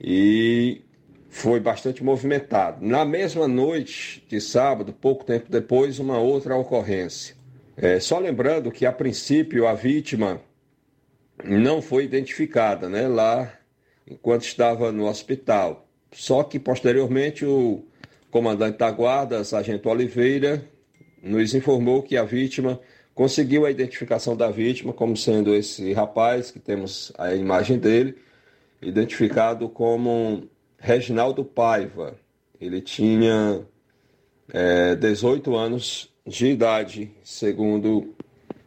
[0.00, 0.82] e
[1.28, 2.84] foi bastante movimentado.
[2.84, 7.36] Na mesma noite de sábado, pouco tempo depois, uma outra ocorrência.
[7.76, 10.40] É, só lembrando que a princípio a vítima
[11.44, 13.06] não foi identificada, né?
[13.06, 13.52] Lá
[14.06, 15.86] enquanto estava no hospital.
[16.12, 17.84] Só que posteriormente o
[18.30, 20.64] comandante da guarda, sargento Oliveira,
[21.22, 22.80] nos informou que a vítima
[23.14, 28.16] conseguiu a identificação da vítima como sendo esse rapaz, que temos a imagem dele,
[28.80, 30.48] identificado como
[30.78, 32.16] Reginaldo Paiva.
[32.60, 33.66] Ele tinha
[34.52, 38.14] é, 18 anos de idade, segundo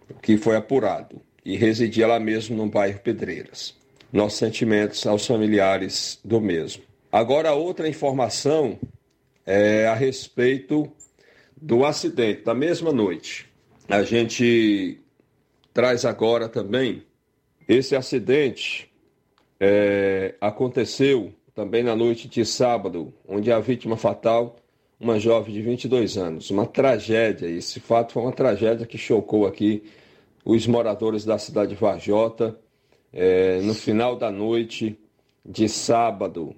[0.09, 3.78] o que foi apurado, e residia lá mesmo no bairro Pedreiras
[4.11, 6.83] nossos sentimentos aos familiares do mesmo.
[7.11, 8.79] Agora, outra informação
[9.45, 10.91] é a respeito
[11.59, 13.47] do acidente da mesma noite.
[13.87, 14.99] A gente
[15.73, 17.03] traz agora também
[17.67, 18.89] esse acidente
[19.59, 24.55] é, aconteceu também na noite de sábado, onde a vítima fatal,
[24.99, 26.49] uma jovem de 22 anos.
[26.49, 27.47] Uma tragédia.
[27.47, 29.83] Esse fato foi uma tragédia que chocou aqui
[30.45, 32.57] os moradores da cidade de Varjota
[33.13, 34.97] é, no final da noite
[35.45, 36.55] de sábado,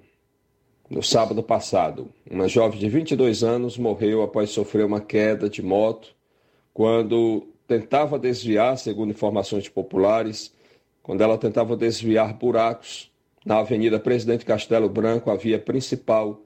[0.88, 2.10] no sábado passado.
[2.30, 6.14] Uma jovem de 22 anos morreu após sofrer uma queda de moto
[6.74, 10.52] quando tentava desviar, segundo informações populares,
[11.02, 13.10] quando ela tentava desviar buracos
[13.44, 16.40] na Avenida Presidente Castelo Branco, a via principal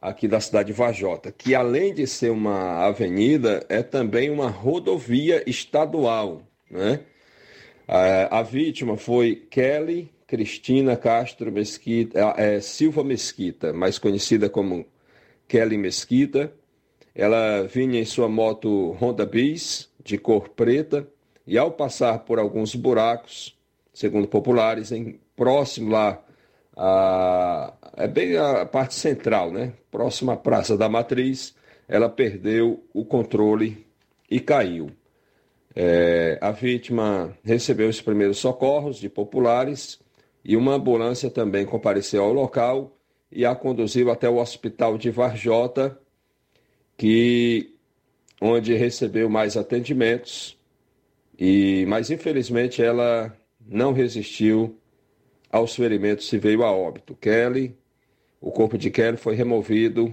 [0.00, 5.42] aqui da cidade de Vajota, que além de ser uma avenida, é também uma rodovia
[5.48, 6.42] estadual.
[6.70, 7.00] Né?
[7.92, 14.86] A, a vítima foi Kelly Cristina Castro Mesquita, é, Silva Mesquita, mais conhecida como
[15.48, 16.52] Kelly Mesquita.
[17.12, 21.04] Ela vinha em sua moto Honda Bis, de cor preta,
[21.44, 23.58] e ao passar por alguns buracos,
[23.92, 26.22] segundo populares, em, próximo lá
[26.76, 29.72] a, é bem a parte central, né?
[29.90, 31.56] Próxima à Praça da Matriz,
[31.88, 33.84] ela perdeu o controle
[34.30, 34.92] e caiu.
[35.74, 40.00] É, a vítima recebeu os primeiros socorros de populares
[40.44, 42.96] e uma ambulância também compareceu ao local
[43.30, 45.96] e a conduziu até o hospital de Varjota,
[46.96, 47.74] que
[48.40, 50.58] onde recebeu mais atendimentos
[51.38, 53.34] e mas infelizmente ela
[53.66, 54.76] não resistiu
[55.50, 57.14] aos ferimentos e veio a óbito.
[57.14, 57.76] Kelly,
[58.40, 60.12] o corpo de Kelly foi removido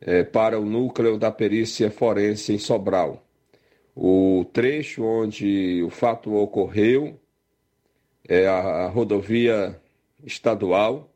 [0.00, 3.24] é, para o núcleo da perícia forense em Sobral.
[4.02, 7.20] O trecho onde o fato ocorreu
[8.26, 9.78] é a, rodovia
[10.24, 11.12] estadual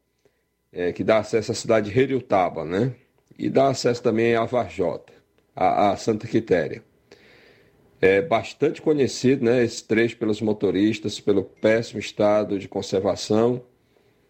[0.71, 2.95] é, que dá acesso à cidade de Heriutaba, né?
[3.39, 5.15] E dá acesso também a Varjota,
[5.57, 6.85] a Santa Quitéria.
[8.03, 13.63] É bastante conhecido, né, esse trecho pelos motoristas, pelo péssimo estado de conservação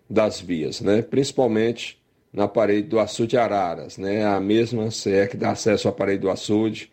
[0.08, 2.00] das vias, né, principalmente
[2.32, 6.30] na parede do açude Araras, né, a mesma CE que dá acesso à parede do
[6.30, 6.92] açude,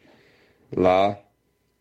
[0.75, 1.21] lá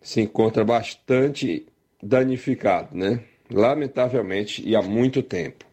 [0.00, 1.66] se encontra bastante
[2.02, 5.64] danificado, né, lamentavelmente e há muito tempo.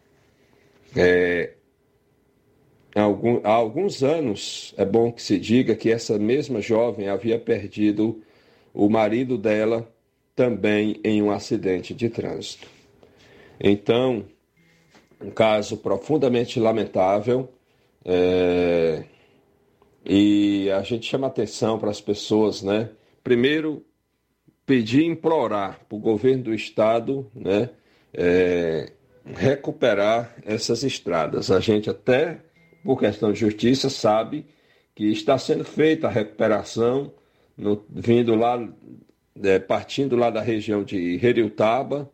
[0.96, 1.54] É,
[2.94, 8.22] há, alguns anos, é bom que se diga que essa mesma jovem havia perdido
[8.74, 9.88] o marido dela
[10.34, 12.68] também em um acidente de trânsito.
[13.60, 14.24] Então,
[15.20, 17.48] um caso profundamente lamentável.
[18.04, 19.04] É...
[20.04, 22.88] E a gente chama atenção para as pessoas, né?
[23.22, 23.84] Primeiro,
[24.68, 27.70] pedir, implorar para o governo do estado, né?
[28.12, 28.92] É...
[29.24, 31.50] recuperar essas estradas.
[31.50, 32.42] A gente até,
[32.84, 34.44] por questão de justiça, sabe
[34.94, 37.12] que está sendo feita a recuperação
[37.56, 38.68] no, vindo lá,
[39.42, 42.10] é, partindo lá da região de Heriutaba,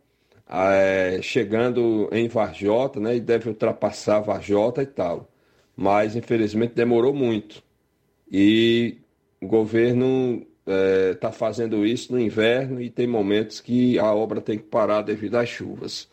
[0.49, 5.29] é, chegando em Varjota, né, e deve ultrapassar Varjota e tal.
[5.77, 7.63] Mas, infelizmente, demorou muito.
[8.31, 8.99] E
[9.41, 14.59] o governo está é, fazendo isso no inverno e tem momentos que a obra tem
[14.59, 16.09] que parar devido às chuvas.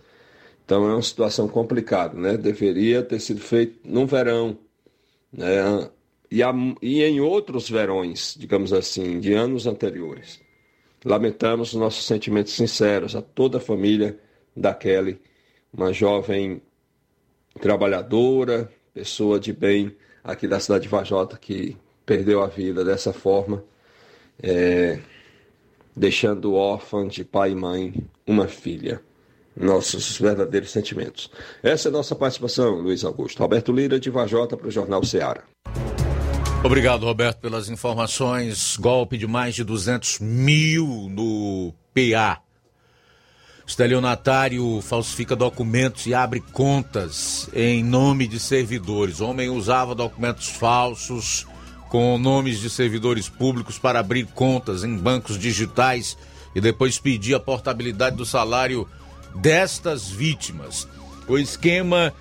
[0.66, 2.38] Então é uma situação complicada, né?
[2.38, 4.58] Deveria ter sido feito no verão,
[5.32, 5.90] né?
[6.32, 10.40] e, a, e em outros verões, digamos assim, de anos anteriores.
[11.04, 14.18] Lamentamos nossos sentimentos sinceros a toda a família
[14.56, 15.20] da Kelly,
[15.74, 16.62] uma jovem
[17.60, 21.76] trabalhadora, pessoa de bem aqui da cidade de Vajota que
[22.06, 23.64] perdeu a vida dessa forma,
[24.42, 25.00] é,
[25.96, 27.94] deixando órfã de pai e mãe
[28.26, 29.02] uma filha.
[29.56, 31.30] Nossos verdadeiros sentimentos.
[31.62, 33.44] Essa é a nossa participação, Luiz Augusto.
[33.44, 35.44] Alberto Lira, de Vajota, para o Jornal Ceará.
[36.64, 38.78] Obrigado, Roberto, pelas informações.
[38.78, 42.42] Golpe de mais de 200 mil no PA.
[43.66, 49.20] Estelionatário falsifica documentos e abre contas em nome de servidores.
[49.20, 51.48] O homem usava documentos falsos
[51.92, 56.18] com nomes de servidores públicos para abrir contas em bancos digitais
[56.56, 58.88] e depois pedir a portabilidade do salário
[59.36, 60.88] destas vítimas.
[61.28, 62.14] O esquema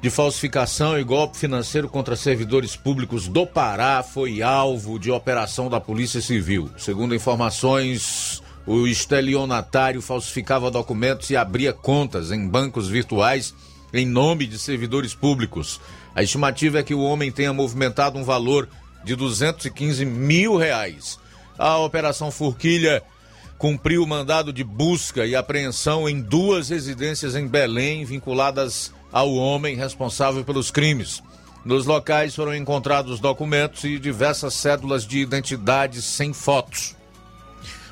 [0.00, 5.80] de falsificação e golpe financeiro contra servidores públicos do Pará foi alvo de operação da
[5.80, 6.70] Polícia Civil.
[6.78, 13.52] Segundo informações, o estelionatário falsificava documentos e abria contas em bancos virtuais
[13.92, 15.80] em nome de servidores públicos.
[16.14, 18.68] A estimativa é que o homem tenha movimentado um valor
[19.08, 21.18] de 215 mil reais.
[21.58, 23.02] A Operação Forquilha
[23.56, 29.76] cumpriu o mandado de busca e apreensão em duas residências em Belém vinculadas ao homem
[29.76, 31.22] responsável pelos crimes.
[31.64, 36.94] Nos locais foram encontrados documentos e diversas cédulas de identidade sem fotos.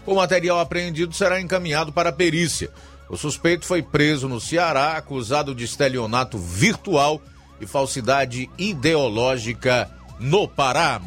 [0.05, 2.71] O material apreendido será encaminhado para a perícia.
[3.09, 7.23] O suspeito foi preso no Ceará, acusado de estelionato virtual
[7.59, 11.01] e falsidade ideológica no Pará.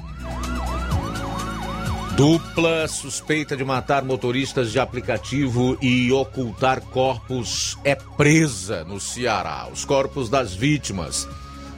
[2.16, 9.70] Dupla suspeita de matar motoristas de aplicativo e ocultar corpos é presa no Ceará.
[9.72, 11.28] Os corpos das vítimas,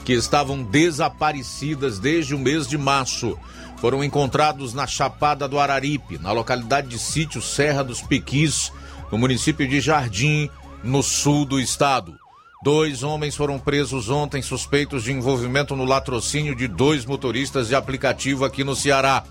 [0.04, 3.38] que estavam desaparecidas desde o mês de março,
[3.78, 8.72] foram encontrados na Chapada do Araripe, na localidade de Sítio Serra dos Pequis,
[9.12, 10.50] no município de Jardim,
[10.84, 12.21] no sul do estado.
[12.64, 18.46] Dois homens foram presos ontem suspeitos de envolvimento no latrocínio de dois motoristas de aplicativo
[18.46, 19.24] aqui no Ceará.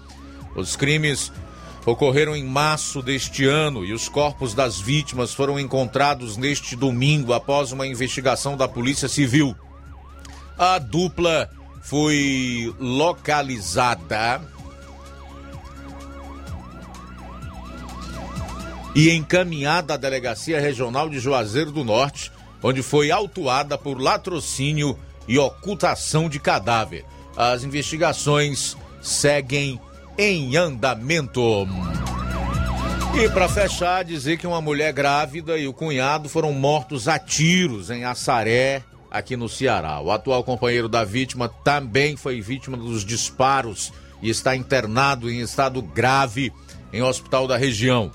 [0.56, 1.30] Os crimes
[1.86, 7.70] ocorreram em março deste ano e os corpos das vítimas foram encontrados neste domingo após
[7.70, 9.54] uma investigação da Polícia Civil.
[10.58, 11.48] A dupla
[11.82, 14.42] foi localizada
[18.92, 22.32] e encaminhada à Delegacia Regional de Juazeiro do Norte,
[22.62, 27.04] onde foi autuada por latrocínio e ocultação de cadáver.
[27.36, 29.80] As investigações seguem
[30.18, 31.66] em andamento.
[33.14, 37.90] E para fechar, dizer que uma mulher grávida e o cunhado foram mortos a tiros
[37.90, 40.00] em Assaré, aqui no Ceará.
[40.00, 43.92] O atual companheiro da vítima também foi vítima dos disparos
[44.22, 46.52] e está internado em estado grave
[46.92, 48.12] em hospital da região.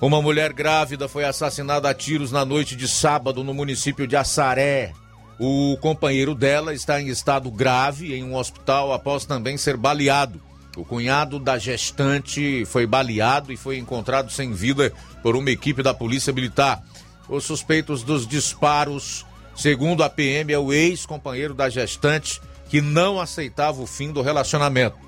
[0.00, 4.92] Uma mulher grávida foi assassinada a tiros na noite de sábado no município de Assaré.
[5.38, 10.40] O companheiro dela está em estado grave em um hospital após também ser baleado.
[10.76, 14.92] O cunhado da gestante foi baleado e foi encontrado sem vida
[15.22, 16.82] por uma equipe da Polícia Militar.
[17.28, 19.24] Os suspeitos dos disparos,
[19.56, 24.98] segundo a PM, é o ex-companheiro da gestante que não aceitava o fim do relacionamento.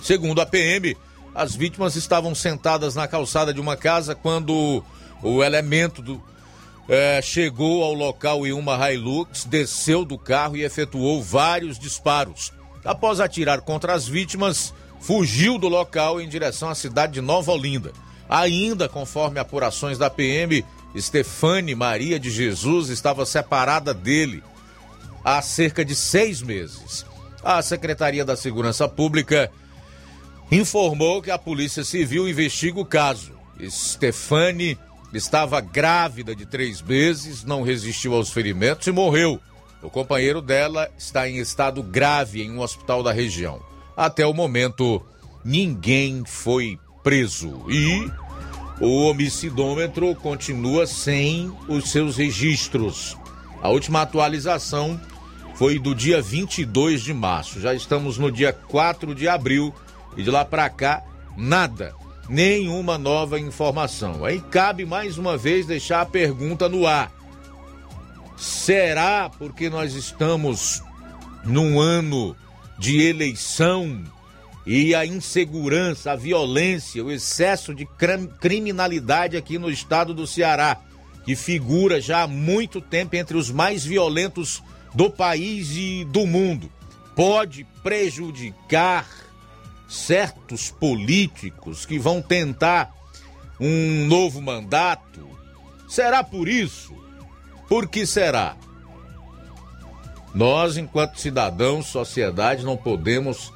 [0.00, 0.96] Segundo a PM,
[1.34, 4.82] as vítimas estavam sentadas na calçada de uma casa quando
[5.22, 6.22] o elemento do,
[6.88, 12.52] é, chegou ao local em uma Hilux, desceu do carro e efetuou vários disparos.
[12.84, 17.92] Após atirar contra as vítimas, fugiu do local em direção à cidade de Nova Olinda.
[18.28, 20.64] Ainda conforme apurações da PM,
[20.98, 24.42] Stefane Maria de Jesus estava separada dele
[25.24, 27.04] há cerca de seis meses.
[27.42, 29.50] A Secretaria da Segurança Pública
[30.50, 33.32] informou que a Polícia Civil investiga o caso.
[33.68, 34.78] Stefane
[35.12, 39.40] estava grávida de três meses, não resistiu aos ferimentos e morreu.
[39.82, 43.60] O companheiro dela está em estado grave em um hospital da região.
[43.96, 45.02] Até o momento,
[45.44, 47.64] ninguém foi preso.
[47.68, 48.10] E
[48.80, 53.16] o homicidômetro continua sem os seus registros.
[53.62, 55.00] A última atualização
[55.54, 57.60] foi do dia 22 de março.
[57.60, 59.74] Já estamos no dia 4 de abril
[60.16, 61.02] e de lá para cá,
[61.36, 61.94] nada,
[62.28, 64.24] nenhuma nova informação.
[64.24, 67.12] Aí cabe mais uma vez deixar a pergunta no ar.
[68.36, 70.82] Será porque nós estamos
[71.44, 72.36] num ano
[72.78, 74.02] de eleição
[74.66, 77.86] e a insegurança, a violência, o excesso de
[78.40, 80.78] criminalidade aqui no estado do Ceará,
[81.24, 84.62] que figura já há muito tempo entre os mais violentos
[84.94, 86.70] do país e do mundo,
[87.14, 89.06] pode prejudicar
[89.90, 92.94] certos políticos que vão tentar
[93.58, 95.28] um novo mandato?
[95.88, 96.94] Será por isso?
[97.68, 98.56] Por que será?
[100.32, 103.52] Nós, enquanto cidadãos, sociedade, não podemos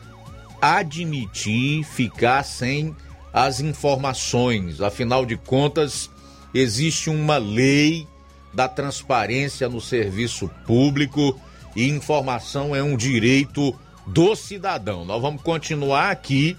[0.60, 2.94] admitir ficar sem
[3.32, 4.80] as informações.
[4.80, 6.10] Afinal de contas,
[6.52, 8.08] existe uma lei
[8.52, 11.38] da transparência no serviço público
[11.76, 13.74] e informação é um direito
[14.06, 15.04] do cidadão.
[15.04, 16.56] Nós vamos continuar aqui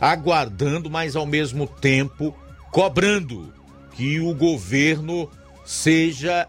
[0.00, 2.34] aguardando, mas ao mesmo tempo
[2.70, 3.52] cobrando
[3.94, 5.30] que o governo
[5.64, 6.46] seja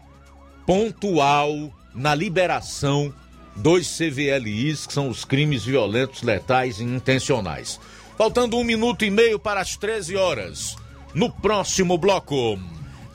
[0.66, 3.14] pontual na liberação
[3.54, 7.78] dos CVLIs, que são os crimes violentos, letais e intencionais.
[8.18, 10.76] Faltando um minuto e meio para as 13 horas.
[11.12, 12.58] No próximo bloco.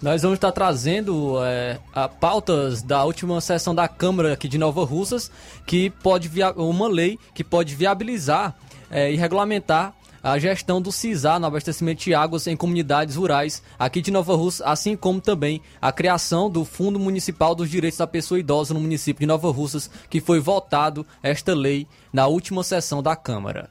[0.01, 4.85] Nós vamos estar trazendo é, a pautas da última sessão da Câmara aqui de Nova
[4.85, 5.29] Russas,
[5.65, 8.55] que pode uma lei que pode viabilizar
[8.89, 9.93] é, e regulamentar
[10.23, 14.65] a gestão do CISA no abastecimento de águas em comunidades rurais aqui de Nova Russa,
[14.65, 19.19] assim como também a criação do Fundo Municipal dos Direitos da Pessoa Idosa no município
[19.21, 23.69] de Nova Russas, que foi votado esta lei na última sessão da Câmara.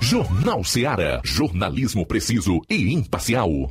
[0.00, 1.20] Jornal Seara.
[1.24, 3.70] Jornalismo preciso e imparcial.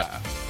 [0.00, 0.49] Bye.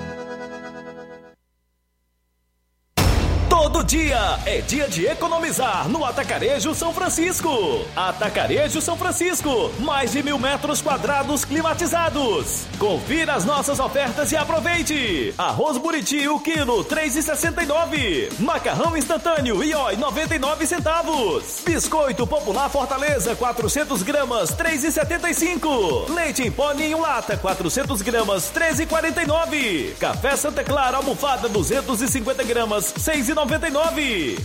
[3.61, 7.85] Todo dia é dia de economizar no Atacarejo São Francisco.
[7.95, 12.63] Atacarejo São Francisco, mais de mil metros quadrados climatizados.
[12.79, 15.35] Confira as nossas ofertas e aproveite.
[15.37, 18.39] Arroz Buriti, o quilo, 3,69.
[18.39, 21.61] Macarrão instantâneo, Ioi, 99 centavos.
[21.63, 26.09] Biscoito Popular Fortaleza, 400 gramas, 3,75.
[26.09, 29.93] Leite em pó Ninho Lata, 400 gramas, 13,49.
[29.99, 33.50] Café Santa Clara, almofada, 250 gramas, 6,99.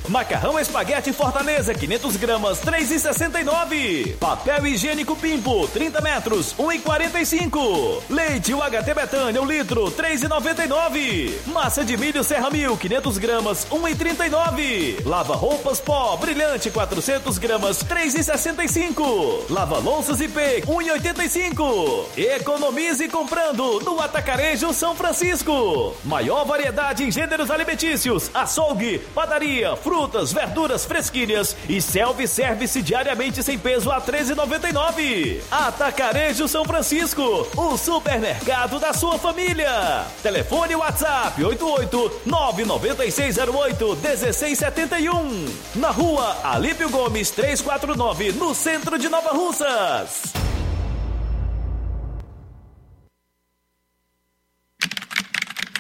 [0.08, 4.16] Macarrão espaguete Fortaleza, 500 gramas, 3,69.
[4.16, 8.02] Papel higiênico Pimpo, 30 metros, 1,45.
[8.08, 11.46] Leite UHT Betânia, 1 litro, 3,99.
[11.46, 15.04] Massa de milho Serra Mil, 500 gramas, 1,39.
[15.04, 19.50] Lava roupas pó, brilhante, 400 gramas, 3,65.
[19.50, 22.06] Lava louças IP, 1,85.
[22.16, 25.94] Economize comprando no Atacarejo São Francisco.
[26.04, 33.90] Maior variedade em gêneros alimentícios, açougue, padaria, frutas, verduras fresquinhas e self-service diariamente sem peso
[33.90, 35.40] a 13,99.
[35.50, 40.04] Atacarejo São Francisco, o supermercado da sua família.
[40.22, 45.46] Telefone WhatsApp 88 99608 1671.
[45.76, 50.55] Na rua Alípio Gomes 349, no centro de Nova Russas.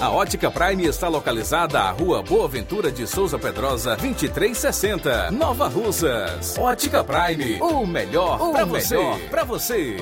[0.00, 6.56] A Ótica Prime está localizada à Rua Boa Ventura de Souza Pedrosa, 2360, Nova Russas.
[6.56, 8.96] Ótica Prime, o melhor para você.
[8.96, 9.96] melhor Para você.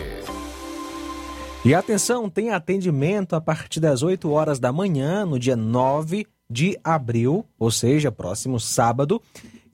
[1.65, 6.79] E atenção, tem atendimento a partir das 8 horas da manhã, no dia 9 de
[6.85, 9.21] abril, ou seja, próximo sábado.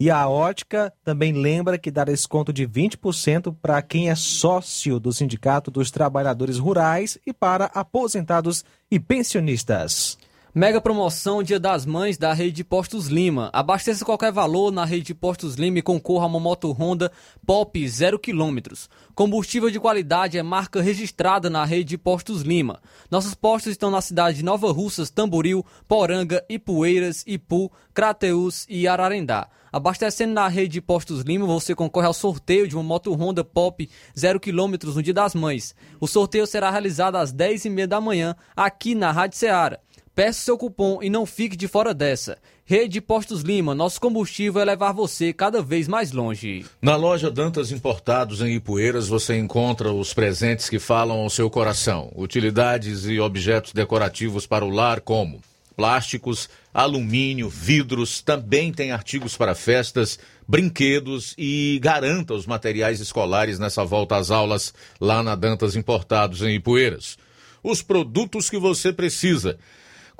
[0.00, 5.12] E a ótica também lembra que dá desconto de 20% para quem é sócio do
[5.12, 10.16] Sindicato dos Trabalhadores Rurais e para aposentados e pensionistas.
[10.54, 13.50] Mega promoção Dia das Mães da Rede de Postos Lima.
[13.52, 17.12] Abasteça qualquer valor na Rede de Postos Lima e concorra a uma moto Honda
[17.46, 18.72] Pop 0 km.
[19.14, 22.80] Combustível de qualidade é marca registrada na Rede de Postos Lima.
[23.10, 29.46] Nossos postos estão na cidade de Nova Russas, Tamboril, Poranga, Ipueiras, Ipu, Crateus e Ararendá.
[29.72, 33.88] Abastecendo na rede de postos Lima, você concorre ao sorteio de uma moto Honda Pop
[34.18, 35.74] 0 km no Dia das Mães.
[36.00, 39.78] O sorteio será realizado às 10h30 da manhã aqui na Rádio Ceará.
[40.12, 42.36] Peça seu cupom e não fique de fora dessa.
[42.64, 46.66] Rede Postos Lima, nosso combustível é levar você cada vez mais longe.
[46.82, 52.12] Na loja Dantas Importados em Ipueiras você encontra os presentes que falam ao seu coração.
[52.16, 55.40] Utilidades e objetos decorativos para o lar como
[55.80, 63.84] plásticos, alumínio, vidros, também tem artigos para festas, brinquedos e garanta os materiais escolares nessa
[63.84, 67.18] volta às aulas lá na Dantas Importados em Ipueiras.
[67.62, 69.58] Os produtos que você precisa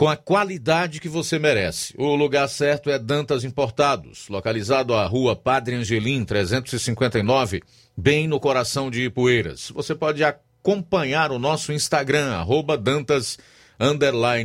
[0.00, 1.92] com a qualidade que você merece.
[1.98, 7.62] O lugar certo é Dantas Importados, localizado à rua Padre Angelim, 359,
[7.94, 9.70] bem no coração de Ipueiras.
[9.74, 13.38] Você pode acompanhar o nosso Instagram, arroba Dantas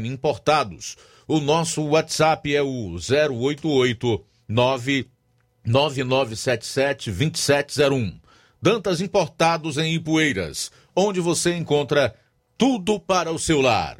[0.04, 0.98] Importados.
[1.28, 8.20] O nosso WhatsApp é o 088 9977 2701.
[8.62, 12.14] Dantas Importados em Ipueiras, onde você encontra
[12.56, 13.98] tudo para o seu lar.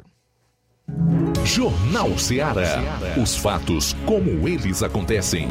[1.44, 2.80] Jornal Ceará.
[3.20, 5.48] Os fatos como eles acontecem.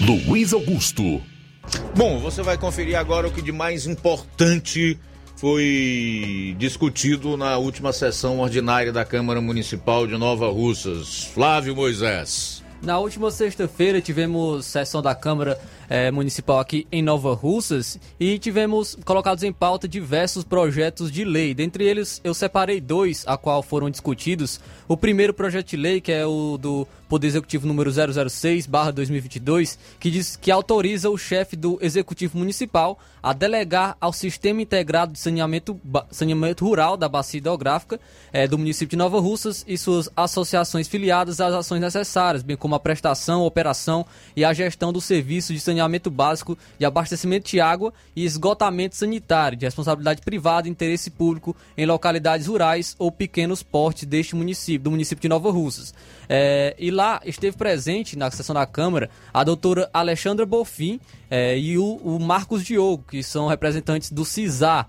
[0.00, 1.22] Luiz Augusto.
[1.96, 4.98] Bom, você vai conferir agora o que de mais importante
[5.36, 11.24] foi discutido na última sessão ordinária da Câmara Municipal de Nova Russas.
[11.24, 12.64] Flávio Moisés.
[12.82, 15.58] Na última sexta-feira tivemos sessão da Câmara
[15.88, 21.54] eh, Municipal aqui em Nova Russas e tivemos colocados em pauta diversos projetos de lei.
[21.54, 24.60] Dentre eles, eu separei dois a qual foram discutidos.
[24.88, 30.34] O primeiro projeto de lei, que é o do Poder Executivo número 006/2022, que diz
[30.34, 35.80] que autoriza o chefe do Executivo Municipal a delegar ao Sistema Integrado de Saneamento,
[36.10, 38.00] Saneamento Rural da Bacia Hidrográfica
[38.32, 42.74] eh, do município de Nova Russas e suas associações filiadas às ações necessárias, bem como
[42.74, 45.75] a prestação, operação e a gestão do serviço de saneamento
[46.10, 51.86] básico de abastecimento de água e esgotamento sanitário de responsabilidade privada e interesse público em
[51.86, 55.94] localidades rurais ou pequenos portes deste município, do município de Nova Russas.
[56.28, 61.00] É, e lá esteve presente na sessão da Câmara a doutora Alexandra Bofim
[61.30, 64.88] é, e o, o Marcos Diogo, que são representantes do CISAR.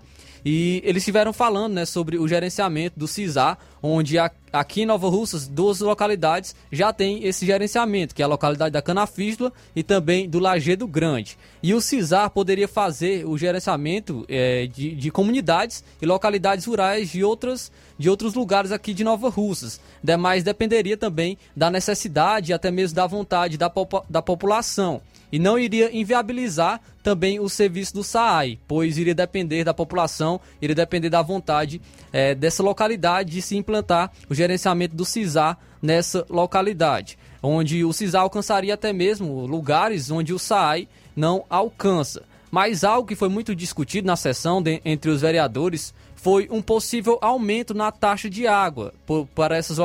[0.50, 5.06] E eles estiveram falando né, sobre o gerenciamento do CISAR, onde a, aqui em Nova
[5.06, 10.26] Russas, duas localidades já tem esse gerenciamento, que é a localidade da Canafístula e também
[10.26, 11.36] do Lagedo Grande.
[11.62, 17.22] E o CISAR poderia fazer o gerenciamento é, de, de comunidades e localidades rurais de,
[17.22, 19.78] outras, de outros lugares aqui de Nova Russas.
[20.02, 23.70] Demais dependeria também da necessidade e até mesmo da vontade da,
[24.08, 29.74] da população e não iria inviabilizar também o serviço do SAAI, pois iria depender da
[29.74, 31.80] população, iria depender da vontade
[32.12, 38.22] é, dessa localidade de se implantar o gerenciamento do CISAR nessa localidade, onde o CISAR
[38.22, 42.22] alcançaria até mesmo lugares onde o SAAI não alcança.
[42.50, 47.18] Mas algo que foi muito discutido na sessão de, entre os vereadores foi um possível
[47.20, 49.78] aumento na taxa de água por, para essas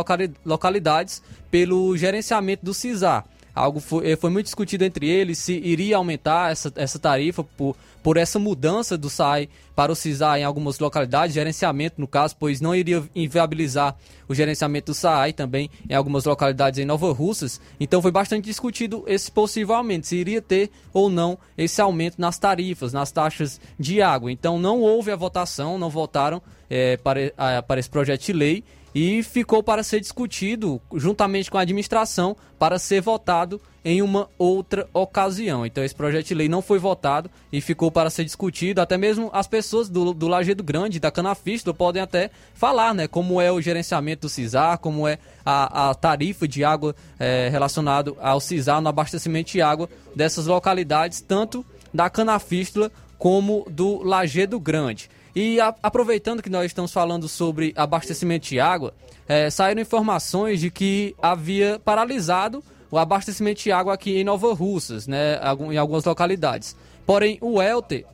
[0.45, 1.21] localidades
[1.51, 3.25] pelo gerenciamento do CISAR.
[3.55, 7.75] Algo foi, eh, foi muito discutido entre eles se iria aumentar essa, essa tarifa por,
[8.01, 12.59] por essa mudança do SAI para o CISAR em algumas localidades, gerenciamento no caso, pois
[12.59, 13.95] não iria inviabilizar
[14.27, 17.61] o gerenciamento do SAI também em algumas localidades em Nova Russas.
[17.79, 22.39] Então foi bastante discutido esse possível aumento, se iria ter ou não esse aumento nas
[22.39, 24.31] tarifas, nas taxas de água.
[24.31, 28.63] Então não houve a votação, não votaram é, para, a, para esse projeto de lei
[28.93, 34.87] e ficou para ser discutido juntamente com a administração para ser votado em uma outra
[34.93, 35.65] ocasião.
[35.65, 38.79] Então esse projeto de lei não foi votado e ficou para ser discutido.
[38.79, 43.07] Até mesmo as pessoas do, do Lajeado Grande, da Canafístula, podem até falar, né?
[43.07, 48.15] Como é o gerenciamento do CISAR, como é a, a tarifa de água é, relacionado
[48.21, 55.09] ao CISAR no abastecimento de água dessas localidades, tanto da Canafístula como do Lajeado Grande.
[55.35, 58.93] E a, aproveitando que nós estamos falando sobre abastecimento de água,
[59.27, 65.07] é, saíram informações de que havia paralisado o abastecimento de água aqui em Nova Russas,
[65.07, 65.39] né,
[65.71, 66.75] em algumas localidades.
[67.05, 68.05] Porém, o Elter,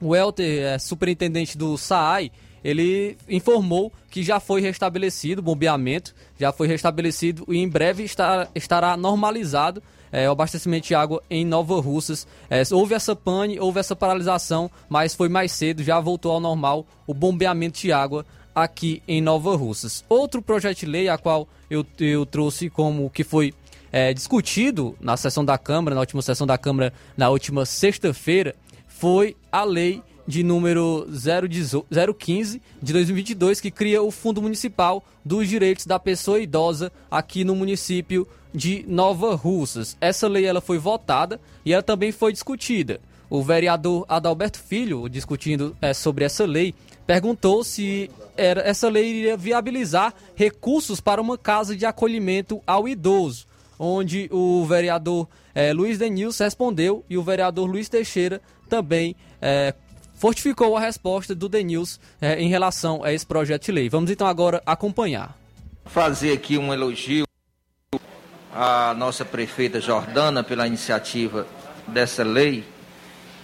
[0.00, 2.32] o Elter, é, superintendente do SAAI,
[2.64, 8.48] ele informou que já foi restabelecido o bombeamento, já foi restabelecido e em breve estará,
[8.56, 9.80] estará normalizado
[10.12, 12.26] é, o abastecimento de água em Nova Russas.
[12.48, 16.86] É, houve essa pane, houve essa paralisação, mas foi mais cedo, já voltou ao normal
[17.06, 20.04] o bombeamento de água aqui em Nova Russas.
[20.08, 23.52] Outro projeto de lei a qual eu, eu trouxe como que foi
[23.92, 28.54] é, discutido na sessão da Câmara, na última sessão da Câmara, na última sexta-feira,
[28.86, 31.06] foi a lei de número
[32.18, 37.54] 015 de 2022, que cria o Fundo Municipal dos Direitos da Pessoa Idosa aqui no
[37.54, 38.26] município
[38.56, 39.98] de Nova Russas.
[40.00, 42.98] Essa lei ela foi votada e ela também foi discutida.
[43.28, 46.74] O vereador Adalberto Filho, discutindo é, sobre essa lei,
[47.06, 53.46] perguntou se era, essa lei iria viabilizar recursos para uma casa de acolhimento ao idoso,
[53.78, 58.40] onde o vereador é, Luiz Denils respondeu e o vereador Luiz Teixeira
[58.70, 59.74] também é,
[60.14, 62.00] fortificou a resposta do Denils
[62.38, 63.88] em relação a esse projeto de lei.
[63.90, 65.36] Vamos então agora acompanhar.
[65.84, 67.26] Fazer aqui um elogio
[68.56, 71.46] à nossa prefeita Jordana pela iniciativa
[71.86, 72.64] dessa lei,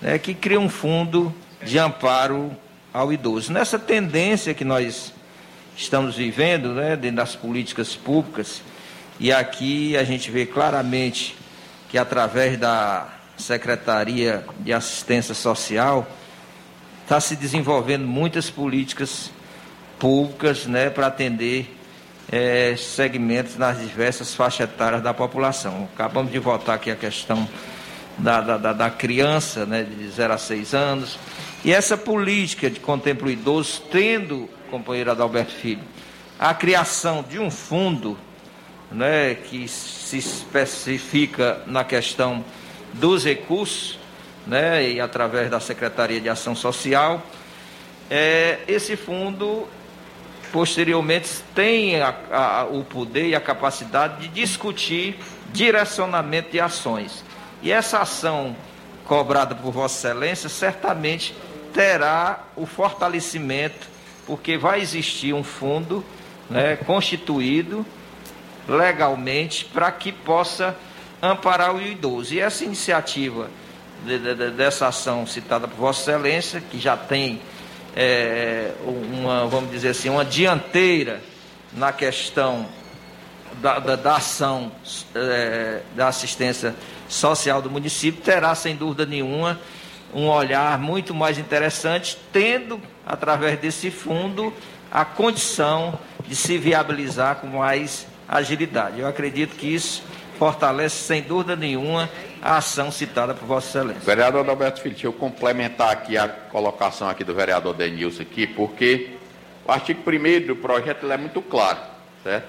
[0.01, 1.33] né, que cria um fundo
[1.63, 2.51] de amparo
[2.93, 3.53] ao idoso.
[3.53, 5.13] Nessa tendência que nós
[5.77, 8.63] estamos vivendo, né, dentro das políticas públicas,
[9.21, 11.37] e aqui a gente vê claramente
[11.91, 13.07] que através da
[13.37, 16.07] Secretaria de Assistência Social,
[17.03, 19.31] está se desenvolvendo muitas políticas
[19.99, 21.77] públicas né, para atender
[22.33, 25.87] é, segmentos nas diversas faixas etárias da população.
[25.95, 27.47] Acabamos de votar aqui a questão
[28.17, 31.19] da, da, da criança né, de 0 a 6 anos.
[31.63, 35.83] E essa política de contemplo idoso, tendo, companheiro Adalberto Filho,
[36.39, 38.19] a criação de um fundo
[38.91, 42.43] né, que se especifica na questão
[42.95, 43.99] dos recursos,
[44.47, 47.23] né, e através da Secretaria de Ação Social.
[48.11, 49.69] É, esse fundo,
[50.53, 55.19] posteriormente, tem a, a, o poder e a capacidade de discutir
[55.53, 57.25] direcionamento de ações.
[57.63, 58.55] E essa ação
[59.07, 61.35] cobrada por Vossa Excelência certamente
[61.73, 63.89] terá o fortalecimento,
[64.27, 66.05] porque vai existir um fundo
[66.51, 67.85] né, constituído
[68.69, 70.77] legalmente para que possa
[71.21, 72.35] amparar o idoso.
[72.35, 73.49] E essa iniciativa
[74.05, 77.41] de, de, dessa ação citada por Vossa Excelência, que já tem
[77.97, 81.21] é, uma, vamos dizer assim, uma dianteira
[81.73, 82.67] na questão
[83.61, 84.73] da, da, da ação
[85.15, 86.75] é, da assistência
[87.09, 89.61] social do município, terá, sem dúvida nenhuma,
[90.15, 94.53] um olhar muito mais interessante, tendo, através desse fundo,
[94.91, 99.01] a condição de se viabilizar com mais agilidade.
[99.01, 100.03] Eu acredito que isso
[100.39, 102.09] fortalece, sem dúvida nenhuma,
[102.43, 104.03] a ação citada por Vossa Excelência.
[104.03, 109.11] Vereador Adalberto Filho, deixa eu complementar aqui a colocação aqui do vereador Denilson aqui, porque
[109.65, 111.79] o artigo 1 do projeto é muito claro,
[112.25, 112.49] certo?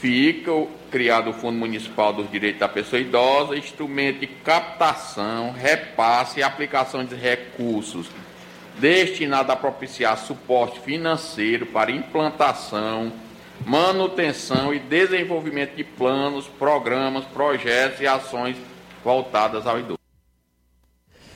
[0.00, 0.50] Fica
[0.90, 7.04] criado o Fundo Municipal dos Direitos da Pessoa Idosa, instrumento de captação, repasse e aplicação
[7.04, 8.10] de recursos
[8.78, 13.12] destinado a propiciar suporte financeiro para implantação,
[13.64, 18.56] manutenção e desenvolvimento de planos, programas, projetos e ações
[19.04, 20.00] voltadas ao idoso.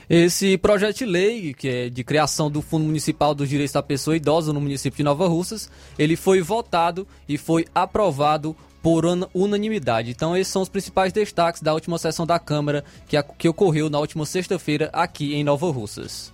[0.09, 4.15] Esse projeto de lei, que é de criação do Fundo Municipal dos Direitos da Pessoa
[4.15, 9.03] Idosa no município de Nova Russas, ele foi votado e foi aprovado por
[9.33, 10.11] unanimidade.
[10.11, 13.97] Então, esses são os principais destaques da última sessão da Câmara que, que ocorreu na
[13.97, 16.31] última sexta-feira aqui em Nova Russas.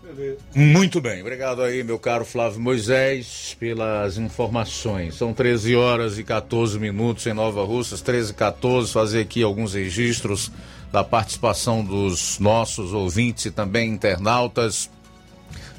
[0.53, 5.15] Muito bem, obrigado aí, meu caro Flávio Moisés, pelas informações.
[5.15, 9.73] São 13 horas e 14 minutos em Nova Russas, 13 e 14, fazer aqui alguns
[9.73, 10.51] registros
[10.91, 14.89] da participação dos nossos ouvintes e também internautas.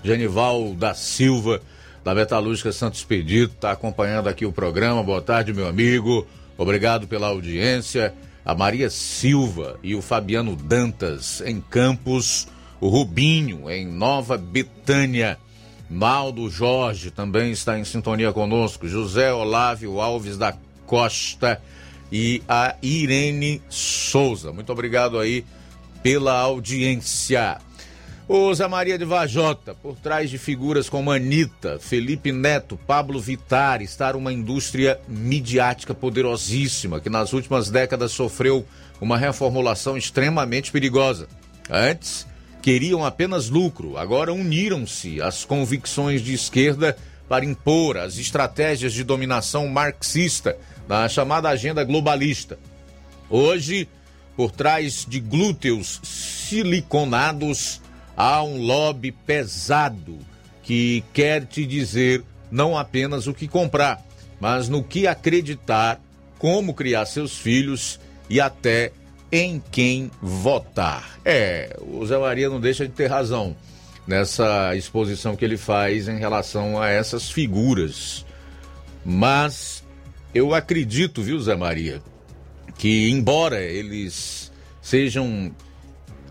[0.02, 1.60] Genival da Silva,
[2.02, 5.02] da Metalúrgica Santos Pedito, está acompanhando aqui o programa.
[5.02, 6.26] Boa tarde, meu amigo.
[6.56, 8.14] Obrigado pela audiência.
[8.44, 12.48] A Maria Silva e o Fabiano Dantas em Campos,
[12.80, 15.39] o Rubinho em Nova Betânia.
[15.89, 18.89] Maldo Jorge também está em sintonia conosco.
[18.89, 20.55] José Olávio Alves da
[20.86, 21.60] Costa
[22.12, 24.52] e a Irene Souza.
[24.52, 25.44] Muito obrigado aí
[26.02, 27.59] pela audiência.
[28.55, 34.14] Zé Maria de Vajota, por trás de figuras como Anitta, Felipe Neto, Pablo Vittar, está
[34.16, 38.64] uma indústria midiática poderosíssima que nas últimas décadas sofreu
[39.01, 41.28] uma reformulação extremamente perigosa.
[41.70, 42.26] Antes,
[42.62, 46.97] queriam apenas lucro, agora uniram-se às convicções de esquerda
[47.28, 50.56] para impor as estratégias de dominação marxista
[51.01, 52.59] na chamada agenda globalista.
[53.31, 53.89] Hoje,
[54.36, 57.81] por trás de glúteos siliconados,
[58.14, 60.19] há um lobby pesado
[60.62, 64.05] que quer te dizer não apenas o que comprar,
[64.39, 65.98] mas no que acreditar,
[66.39, 67.98] como criar seus filhos
[68.28, 68.93] e até
[69.31, 71.19] em quem votar.
[71.24, 73.56] É, o Zé Maria não deixa de ter razão
[74.06, 78.27] nessa exposição que ele faz em relação a essas figuras.
[79.05, 79.81] Mas
[80.34, 82.02] eu acredito, viu, Zé Maria,
[82.78, 84.50] que embora eles
[84.80, 85.54] sejam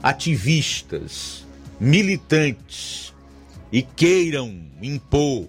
[0.01, 1.45] ativistas,
[1.79, 3.13] militantes
[3.71, 5.47] e queiram impor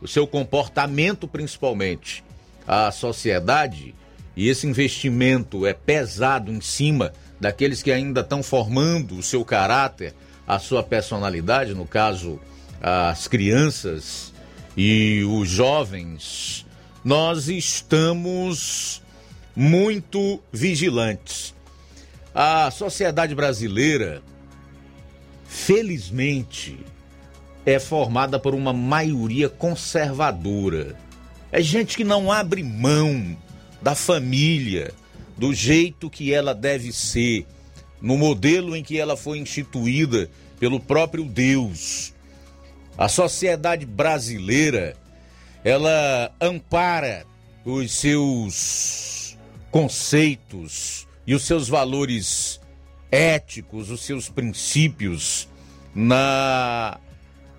[0.00, 2.22] o seu comportamento principalmente
[2.66, 3.94] à sociedade,
[4.36, 10.14] e esse investimento é pesado em cima daqueles que ainda estão formando o seu caráter,
[10.46, 12.40] a sua personalidade, no caso,
[12.80, 14.32] as crianças
[14.76, 16.63] e os jovens,
[17.04, 19.02] nós estamos
[19.54, 21.54] muito vigilantes.
[22.34, 24.22] A sociedade brasileira,
[25.44, 26.78] felizmente,
[27.66, 30.96] é formada por uma maioria conservadora.
[31.52, 33.36] É gente que não abre mão
[33.80, 34.92] da família,
[35.36, 37.46] do jeito que ela deve ser,
[38.00, 40.28] no modelo em que ela foi instituída
[40.58, 42.12] pelo próprio Deus.
[42.96, 44.96] A sociedade brasileira,
[45.64, 47.24] ela ampara
[47.64, 49.38] os seus
[49.70, 52.60] conceitos e os seus valores
[53.10, 55.48] éticos, os seus princípios
[55.94, 57.00] na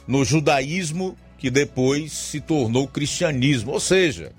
[0.07, 4.31] no judaísmo que depois se tornou cristianismo, ou seja,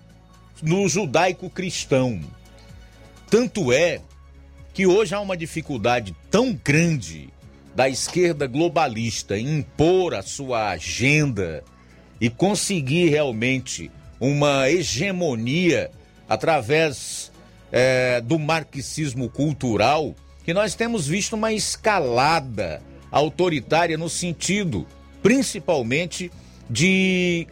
[0.63, 2.21] no judaico cristão.
[3.29, 4.01] Tanto é
[4.73, 7.29] que hoje há uma dificuldade tão grande
[7.75, 11.65] da esquerda globalista em impor a sua agenda
[12.21, 15.91] e conseguir realmente uma hegemonia
[16.29, 17.31] através
[17.71, 20.15] é, do marxismo cultural,
[20.45, 24.87] que nós temos visto uma escalada autoritária no sentido
[25.27, 26.31] principalmente
[26.71, 27.49] de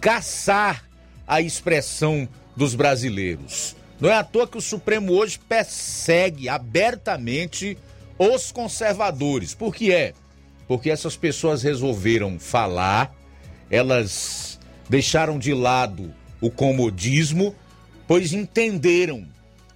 [0.00, 0.84] caçar
[1.26, 3.74] a expressão dos brasileiros.
[3.98, 7.76] Não é à toa que o Supremo hoje persegue abertamente
[8.16, 9.54] os conservadores.
[9.54, 10.14] Por que é?
[10.68, 13.12] Porque essas pessoas resolveram falar,
[13.70, 17.54] elas deixaram de lado o comodismo,
[18.06, 19.26] pois entenderam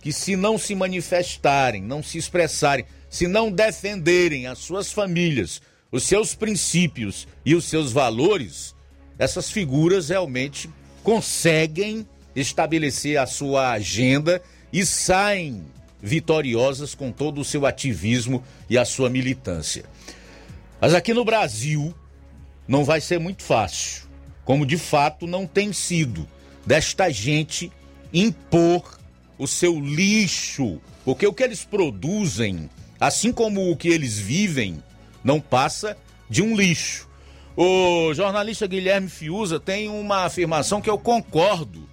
[0.01, 5.61] que se não se manifestarem, não se expressarem, se não defenderem as suas famílias,
[5.91, 8.75] os seus princípios e os seus valores,
[9.19, 10.71] essas figuras realmente
[11.03, 14.41] conseguem estabelecer a sua agenda
[14.73, 15.65] e saem
[16.01, 19.85] vitoriosas com todo o seu ativismo e a sua militância.
[20.81, 21.95] Mas aqui no Brasil
[22.67, 24.09] não vai ser muito fácil,
[24.45, 26.27] como de fato não tem sido,
[26.65, 27.71] desta gente
[28.13, 28.99] impor
[29.39, 32.69] o seu lixo, porque o que eles produzem,
[32.99, 34.83] assim como o que eles vivem,
[35.25, 35.97] não passa
[36.29, 37.09] de um lixo.
[37.57, 41.89] O jornalista Guilherme Fiuza tem uma afirmação que eu concordo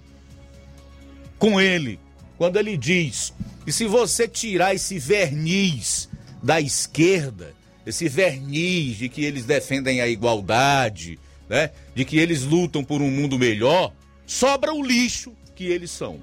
[1.38, 1.98] com ele,
[2.36, 3.34] quando ele diz
[3.64, 6.08] que se você tirar esse verniz
[6.42, 7.54] da esquerda,
[7.88, 13.10] esse verniz de que eles defendem a igualdade, né, de que eles lutam por um
[13.10, 13.94] mundo melhor,
[14.26, 16.20] sobra o lixo que eles são,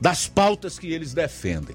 [0.00, 1.74] das pautas que eles defendem.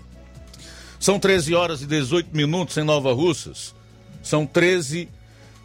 [0.97, 3.75] São 13 horas e 18 minutos em Nova Russas.
[4.21, 5.09] São 13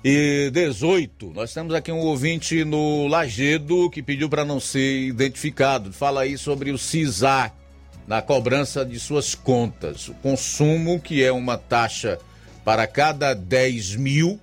[0.04, 1.32] e 18.
[1.32, 5.92] Nós temos aqui um ouvinte no Lagedo que pediu para não ser identificado.
[5.92, 7.54] Fala aí sobre o CISAC
[8.04, 10.08] na cobrança de suas contas.
[10.08, 12.18] O consumo, que é uma taxa
[12.68, 14.38] para cada 10 mil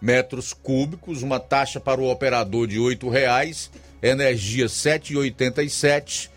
[0.00, 3.70] metros cúbicos, uma taxa para o operador de R$ reais,
[4.02, 6.30] energia 7,87,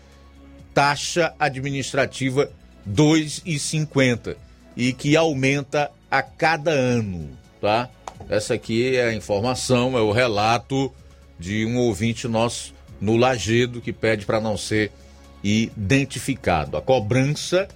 [0.74, 2.50] taxa administrativa
[2.84, 4.36] R$ 2,50
[4.76, 7.30] e que aumenta a cada ano,
[7.62, 7.88] tá?
[8.28, 10.92] Essa aqui é a informação, é o relato
[11.38, 14.92] de um ouvinte nosso no Lagedo que pede para não ser
[15.42, 16.76] identificado.
[16.76, 17.66] A cobrança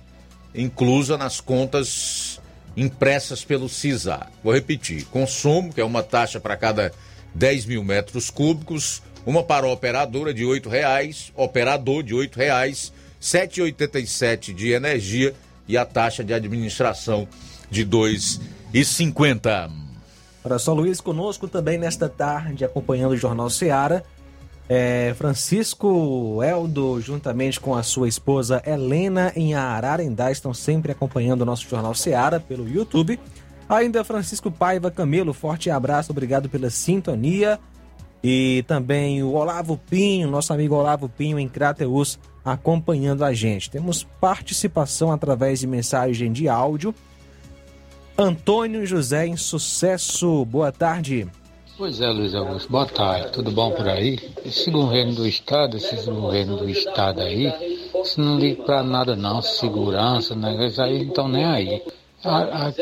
[0.54, 2.38] inclusa nas contas
[2.76, 4.26] impressas pelo CISA.
[4.42, 6.92] Vou repetir: consumo, que é uma taxa para cada
[7.34, 14.54] 10 mil metros cúbicos, uma para operadora de R$ reais, operador de R$ reais, 7,87
[14.54, 15.34] de energia
[15.68, 17.28] e a taxa de administração
[17.70, 19.70] de 2,50.
[20.42, 24.02] Olha só, Luiz, conosco também nesta tarde, acompanhando o Jornal Seara,
[24.72, 31.44] é Francisco Eldo, juntamente com a sua esposa Helena, em Ararendá, estão sempre acompanhando o
[31.44, 33.18] nosso Jornal Seara pelo YouTube.
[33.68, 37.58] Ainda Francisco Paiva Camelo, forte abraço, obrigado pela sintonia.
[38.22, 43.68] E também o Olavo Pinho, nosso amigo Olavo Pinho em Crateus, acompanhando a gente.
[43.68, 46.94] Temos participação através de mensagem de áudio
[48.16, 50.44] Antônio José em Sucesso.
[50.44, 51.26] Boa tarde.
[51.80, 52.70] Pois é, Luiz Augusto.
[52.70, 53.32] Boa tarde.
[53.32, 54.18] Tudo bom por aí?
[54.44, 57.50] Esse governo do estado, esses governos do estado aí,
[58.04, 59.40] isso não liga pra nada não.
[59.40, 61.82] Segurança, negócio aí, então nem aí.
[62.22, 62.72] A, a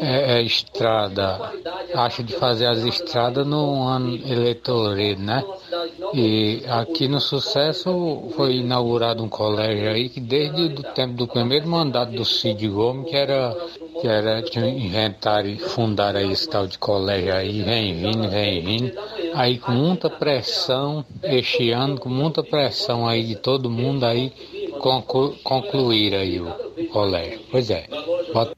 [0.00, 1.52] é, é, estrada,
[1.94, 5.44] acha de fazer as estradas no ano eleitoral, né?
[6.12, 11.68] E aqui no Sucesso foi inaugurado um colégio aí que desde o tempo do primeiro
[11.68, 13.56] mandato do Cid Gomes, que era
[14.00, 18.92] que era que e fundaram esse tal de colégio aí, vem vindo, vem vindo.
[19.34, 24.32] Aí com muita pressão, este ano, com muita pressão aí de todo mundo aí,
[24.80, 26.52] conclu, concluir aí o,
[26.90, 27.40] colégio.
[27.50, 27.86] Pois é.
[28.32, 28.57] Boa...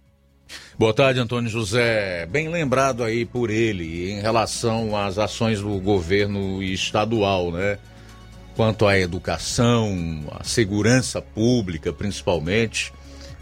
[0.81, 2.24] Boa tarde, Antônio José.
[2.24, 7.77] Bem lembrado aí por ele em relação às ações do governo estadual, né?
[8.57, 12.94] Quanto à educação, à segurança pública, principalmente.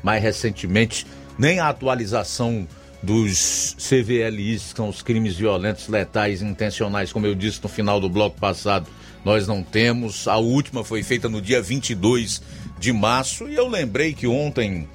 [0.03, 1.07] Mais recentemente,
[1.39, 2.67] nem a atualização
[3.01, 8.09] dos CVLIs, que são os crimes violentos, letais intencionais, como eu disse no final do
[8.09, 8.89] bloco passado,
[9.25, 10.27] nós não temos.
[10.27, 12.43] A última foi feita no dia 22
[12.81, 14.89] de março e eu lembrei que ontem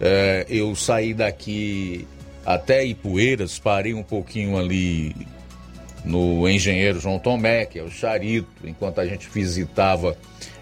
[0.00, 2.06] é, eu saí daqui
[2.44, 5.14] até Ipueiras, parei um pouquinho ali
[6.04, 10.16] no engenheiro João Tomé, que é o Charito, enquanto a gente visitava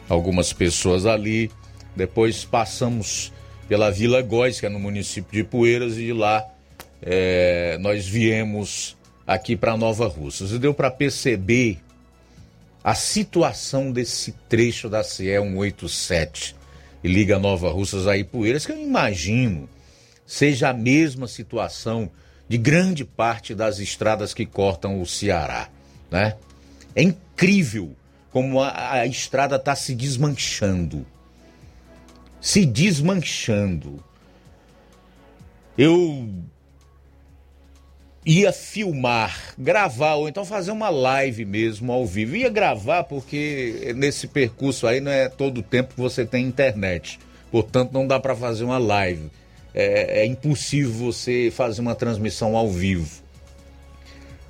[0.09, 1.51] algumas pessoas ali.
[1.95, 3.33] Depois passamos
[3.69, 6.45] pela Vila Góis, que é no município de Poeiras, e de lá
[7.03, 8.97] é, nós viemos
[9.27, 10.53] aqui para Nova Russas.
[10.53, 11.79] E deu para perceber
[12.83, 16.57] a situação desse trecho da CE 187
[17.05, 19.69] e liga Nova Russas a Ipueiras, que eu imagino
[20.27, 22.11] seja a mesma situação
[22.49, 25.69] de grande parte das estradas que cortam o Ceará,
[26.11, 26.37] né?
[26.97, 27.95] É incrível
[28.33, 31.07] como a, a estrada está se desmanchando
[32.45, 34.05] se desmanchando.
[35.79, 36.29] Eu
[38.27, 42.37] ia filmar, gravar, ou então fazer uma live mesmo ao vivo.
[42.37, 47.19] Ia gravar porque nesse percurso aí não é todo o tempo que você tem internet.
[47.51, 49.31] Portanto, não dá para fazer uma live.
[49.75, 53.23] É, é impossível você fazer uma transmissão ao vivo.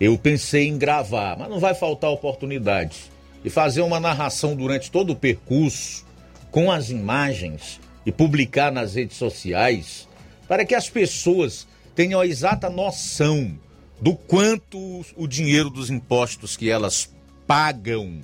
[0.01, 3.10] Eu pensei em gravar, mas não vai faltar oportunidade.
[3.44, 6.05] E fazer uma narração durante todo o percurso,
[6.51, 10.09] com as imagens, e publicar nas redes sociais
[10.46, 13.56] para que as pessoas tenham a exata noção
[14.05, 17.10] do quanto o dinheiro dos impostos que elas
[17.47, 18.20] pagam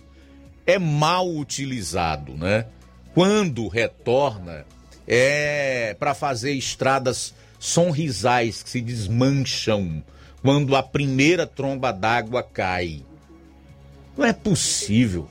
[0.66, 2.66] é mal utilizado, né?
[3.14, 4.66] Quando retorna
[5.08, 10.04] é para fazer estradas sonrisais que se desmancham
[10.42, 13.02] quando a primeira tromba d'água cai.
[14.18, 15.30] Não é possível.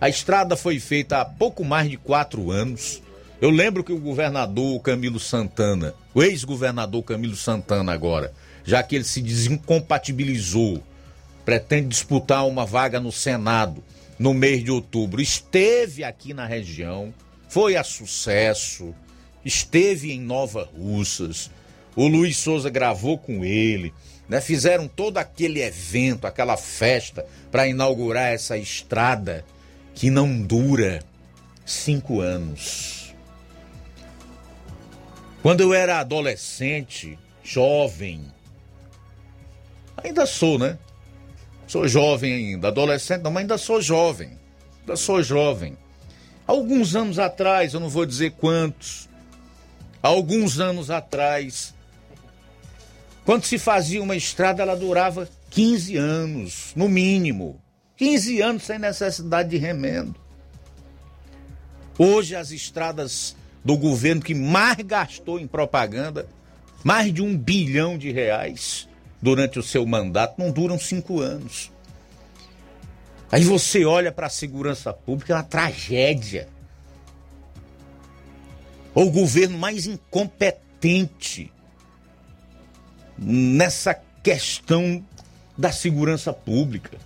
[0.00, 3.00] A estrada foi feita há pouco mais de quatro anos
[3.40, 8.32] eu lembro que o governador Camilo Santana, o ex-governador Camilo Santana agora,
[8.64, 10.82] já que ele se desincompatibilizou,
[11.44, 13.82] pretende disputar uma vaga no Senado
[14.18, 17.12] no mês de outubro, esteve aqui na região,
[17.48, 18.94] foi a sucesso,
[19.44, 21.50] esteve em Nova Russas,
[21.96, 23.92] o Luiz Souza gravou com ele,
[24.28, 24.40] né?
[24.40, 29.44] Fizeram todo aquele evento, aquela festa para inaugurar essa estrada
[29.94, 31.04] que não dura
[31.64, 33.03] cinco anos.
[35.44, 38.32] Quando eu era adolescente, jovem,
[39.94, 40.78] ainda sou, né?
[41.66, 44.38] Sou jovem ainda, adolescente não, mas ainda sou jovem.
[44.80, 45.76] Ainda sou jovem.
[46.46, 49.06] Alguns anos atrás, eu não vou dizer quantos,
[50.02, 51.74] alguns anos atrás,
[53.26, 57.60] quando se fazia uma estrada, ela durava 15 anos, no mínimo.
[57.98, 60.16] 15 anos sem necessidade de remendo.
[61.98, 66.28] Hoje as estradas do governo que mais gastou em propaganda,
[66.82, 68.88] mais de um bilhão de reais
[69.22, 71.72] durante o seu mandato, não duram cinco anos.
[73.32, 76.46] Aí você olha para a segurança pública, é uma tragédia.
[78.94, 81.50] O governo mais incompetente
[83.18, 85.04] nessa questão
[85.56, 86.98] da segurança pública.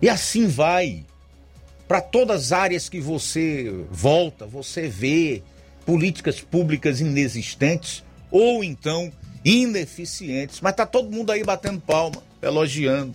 [0.00, 1.06] E assim vai
[1.92, 5.42] para todas as áreas que você volta, você vê
[5.84, 9.12] políticas públicas inexistentes ou então
[9.44, 13.14] ineficientes, mas tá todo mundo aí batendo palma, elogiando.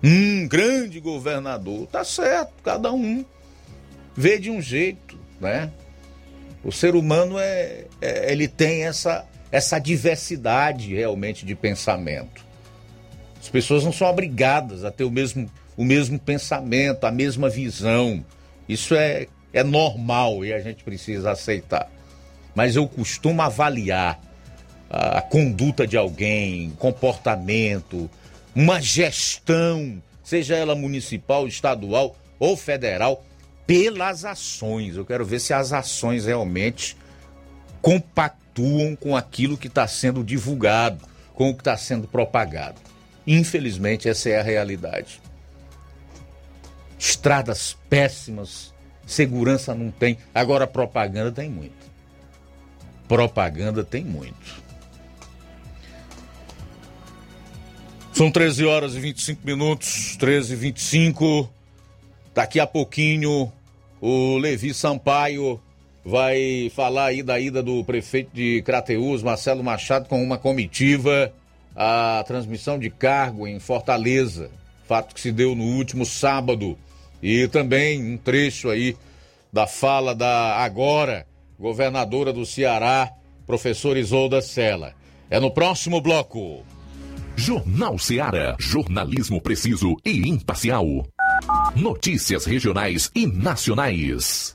[0.00, 3.24] Um grande governador, tá certo, cada um
[4.14, 5.72] vê de um jeito, né?
[6.62, 12.46] O ser humano é, é ele tem essa essa diversidade realmente de pensamento.
[13.40, 18.24] As pessoas não são obrigadas a ter o mesmo o mesmo pensamento, a mesma visão.
[18.68, 21.90] Isso é, é normal e a gente precisa aceitar.
[22.54, 24.20] Mas eu costumo avaliar
[24.90, 28.10] a conduta de alguém, comportamento,
[28.54, 33.24] uma gestão, seja ela municipal, estadual ou federal,
[33.66, 34.96] pelas ações.
[34.96, 36.94] Eu quero ver se as ações realmente
[37.80, 42.80] compactuam com aquilo que está sendo divulgado, com o que está sendo propagado.
[43.26, 45.22] Infelizmente, essa é a realidade.
[47.02, 48.72] Estradas péssimas,
[49.04, 50.16] segurança não tem.
[50.32, 51.90] Agora, propaganda tem muito.
[53.08, 54.62] Propaganda tem muito.
[58.12, 61.50] São 13 horas e 25 minutos, 13 e 25.
[62.32, 63.50] Daqui a pouquinho,
[64.00, 65.60] o Levi Sampaio
[66.04, 71.34] vai falar aí da ida do prefeito de Crateús, Marcelo Machado, com uma comitiva
[71.74, 74.52] à transmissão de cargo em Fortaleza.
[74.86, 76.78] Fato que se deu no último sábado.
[77.22, 78.96] E também um trecho aí
[79.52, 81.26] da fala da agora
[81.58, 83.12] governadora do Ceará,
[83.46, 84.94] professora Isolda Sela.
[85.30, 86.64] É no próximo bloco.
[87.36, 90.84] Jornal Ceará, jornalismo preciso e imparcial.
[91.76, 94.54] Notícias regionais e nacionais.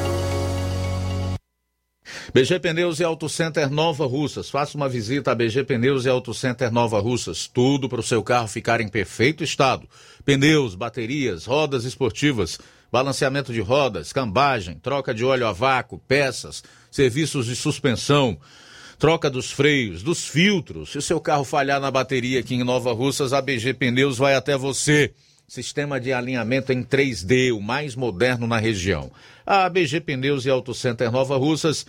[2.33, 4.49] BG Pneus e Auto Center Nova Russas.
[4.49, 7.45] Faça uma visita a BG Pneus e Auto Center Nova Russas.
[7.45, 9.85] Tudo para o seu carro ficar em perfeito estado.
[10.23, 12.57] Pneus, baterias, rodas esportivas,
[12.89, 18.39] balanceamento de rodas, cambagem, troca de óleo a vácuo, peças, serviços de suspensão,
[18.97, 20.93] troca dos freios, dos filtros.
[20.93, 24.35] Se o seu carro falhar na bateria aqui em Nova Russas, a BG Pneus vai
[24.35, 25.13] até você.
[25.49, 29.11] Sistema de alinhamento em 3D, o mais moderno na região.
[29.45, 31.85] A BG Pneus e Auto Center Nova Russas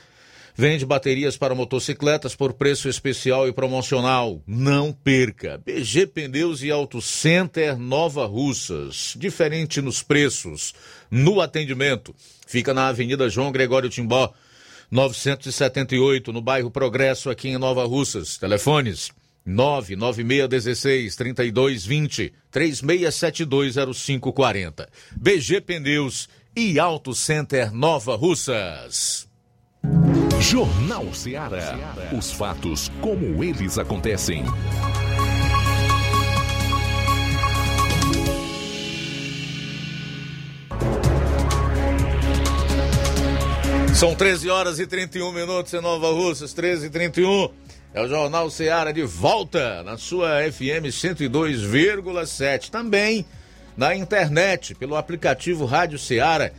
[0.55, 4.43] Vende baterias para motocicletas por preço especial e promocional.
[4.47, 5.59] Não perca.
[5.65, 9.15] BG Pneus e Auto Center Nova Russas.
[9.17, 10.75] Diferente nos preços,
[11.11, 12.15] no atendimento.
[12.47, 14.31] Fica na Avenida João Gregório Timbó,
[14.91, 18.37] 978, no bairro Progresso, aqui em Nova Russas.
[18.37, 19.11] Telefones
[19.45, 24.87] 99616 3220 36720540.
[25.17, 29.27] BG Pneus e Auto Center Nova Russas.
[30.43, 31.79] Jornal Ceará.
[32.13, 34.45] Os fatos como eles acontecem.
[43.95, 47.49] São 13 horas e 31 minutos em Nova Russas, 13 e 31.
[47.95, 52.69] É o Jornal Ceará de volta na sua FM 102,7.
[52.69, 53.25] Também
[53.77, 56.51] na internet, pelo aplicativo Rádio Ceará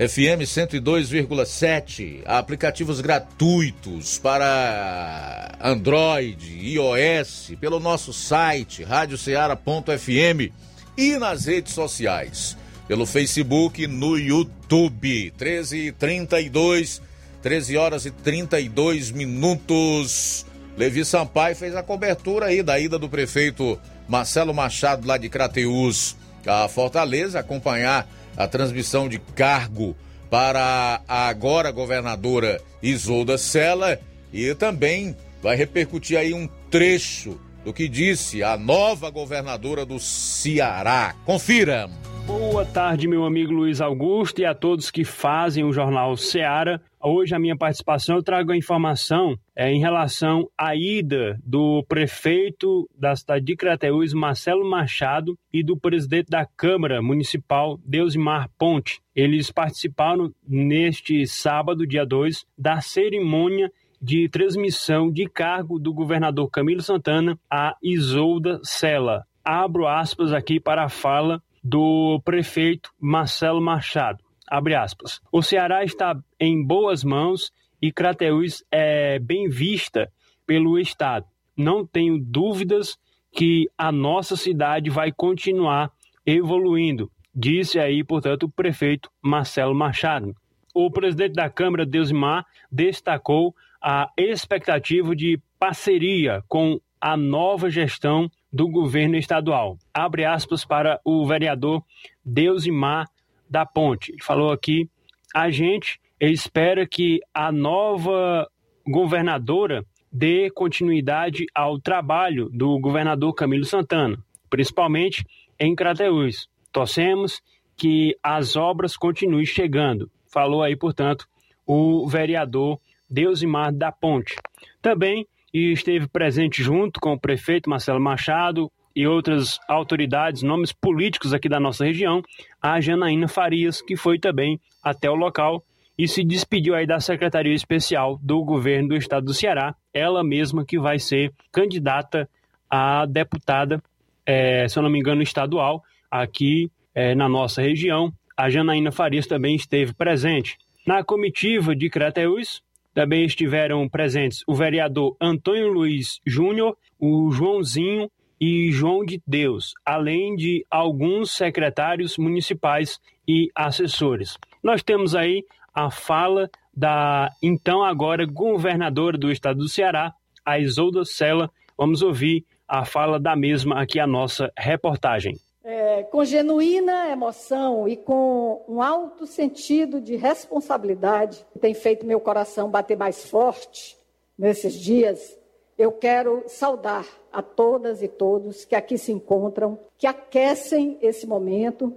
[0.00, 10.50] FM 102,7, aplicativos gratuitos para Android, iOS, pelo nosso site radioceara.fm
[10.96, 12.56] e nas redes sociais,
[12.88, 17.02] pelo Facebook, no YouTube, 13 e 32,
[17.42, 20.46] 13 horas e 32 minutos.
[20.78, 23.78] Levi Sampaio fez a cobertura aí da ida do prefeito
[24.08, 26.16] Marcelo Machado lá de Crateús
[26.46, 28.08] a Fortaleza acompanhar
[28.40, 29.94] a transmissão de cargo
[30.30, 34.00] para a agora governadora Isolda Sela
[34.32, 41.14] e também vai repercutir aí um trecho do que disse a nova governadora do Ceará.
[41.26, 41.90] Confira.
[42.26, 46.80] Boa tarde, meu amigo Luiz Augusto e a todos que fazem o jornal Ceará.
[47.02, 52.86] Hoje a minha participação eu trago a informação é, em relação à ida do prefeito
[52.94, 59.00] da cidade de Crateús, Marcelo Machado, e do presidente da Câmara Municipal, Deusimar Ponte.
[59.16, 66.82] Eles participaram neste sábado, dia 2, da cerimônia de transmissão de cargo do governador Camilo
[66.82, 69.24] Santana a Isolda Sela.
[69.42, 74.22] Abro aspas aqui para a fala do prefeito Marcelo Machado.
[74.46, 75.20] Abre aspas.
[75.32, 80.10] O Ceará está em boas mãos e Crateús é bem vista
[80.46, 81.26] pelo Estado.
[81.56, 82.98] Não tenho dúvidas
[83.30, 85.92] que a nossa cidade vai continuar
[86.24, 90.34] evoluindo, disse aí, portanto, o prefeito Marcelo Machado.
[90.74, 98.68] O presidente da Câmara, Deusimar, destacou a expectativa de parceria com a nova gestão do
[98.68, 99.78] governo estadual.
[99.92, 101.82] Abre aspas para o vereador
[102.24, 103.08] Deusimar
[103.48, 104.12] da Ponte.
[104.12, 104.88] Ele falou aqui:
[105.34, 108.46] a gente espera que a nova
[108.86, 114.18] governadora dê continuidade ao trabalho do governador Camilo Santana,
[114.50, 115.24] principalmente
[115.58, 116.48] em Crateús.
[116.72, 117.40] Torcemos
[117.76, 120.10] que as obras continuem chegando.
[120.26, 121.26] Falou aí, portanto,
[121.66, 122.78] o vereador
[123.08, 124.36] Deusimar da Ponte.
[124.82, 131.48] Também esteve presente junto com o prefeito Marcelo Machado e outras autoridades, nomes políticos aqui
[131.48, 132.22] da nossa região,
[132.60, 135.64] a Janaína Farias, que foi também até o local
[136.00, 140.64] e se despediu aí da Secretaria Especial do Governo do Estado do Ceará, ela mesma
[140.64, 142.26] que vai ser candidata
[142.70, 143.82] a deputada,
[144.24, 148.10] é, se eu não me engano, estadual, aqui é, na nossa região.
[148.34, 150.56] A Janaína Farias também esteve presente.
[150.86, 152.62] Na comitiva de Crateús,
[152.94, 158.10] também estiveram presentes o vereador Antônio Luiz Júnior, o Joãozinho
[158.40, 162.98] e João de Deus, além de alguns secretários municipais
[163.28, 164.38] e assessores.
[164.62, 165.44] Nós temos aí
[165.74, 170.14] a fala da então agora governadora do estado do Ceará,
[170.44, 171.50] a Isolda Sela.
[171.76, 175.36] Vamos ouvir a fala da mesma aqui a nossa reportagem.
[175.62, 182.18] É, com genuína emoção e com um alto sentido de responsabilidade, que tem feito meu
[182.18, 183.98] coração bater mais forte
[184.38, 185.38] nesses dias,
[185.76, 191.94] eu quero saudar a todas e todos que aqui se encontram, que aquecem esse momento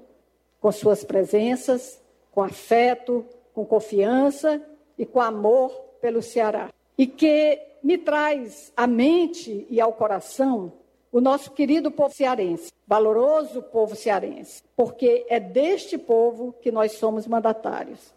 [0.60, 2.02] com suas presenças,
[2.32, 4.62] com afeto, com confiança
[4.98, 5.72] e com amor
[6.02, 6.70] pelo Ceará.
[6.98, 10.74] E que me traz à mente e ao coração
[11.12, 17.28] o nosso querido povo cearense, valoroso povo cearense, porque é deste povo que nós somos
[17.28, 18.14] mandatários.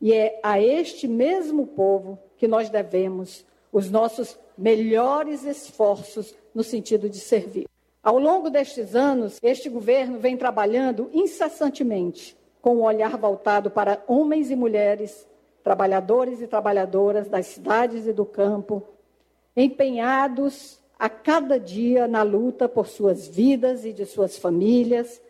[0.00, 7.08] E é a este mesmo povo que nós devemos os nossos melhores esforços no sentido
[7.10, 7.66] de servir.
[8.02, 12.35] Ao longo destes anos, este governo vem trabalhando incessantemente
[12.66, 15.24] com um olhar voltado para homens e mulheres,
[15.62, 18.82] trabalhadores e trabalhadoras das cidades e do campo,
[19.56, 25.22] empenhados a cada dia na luta por suas vidas e de suas famílias,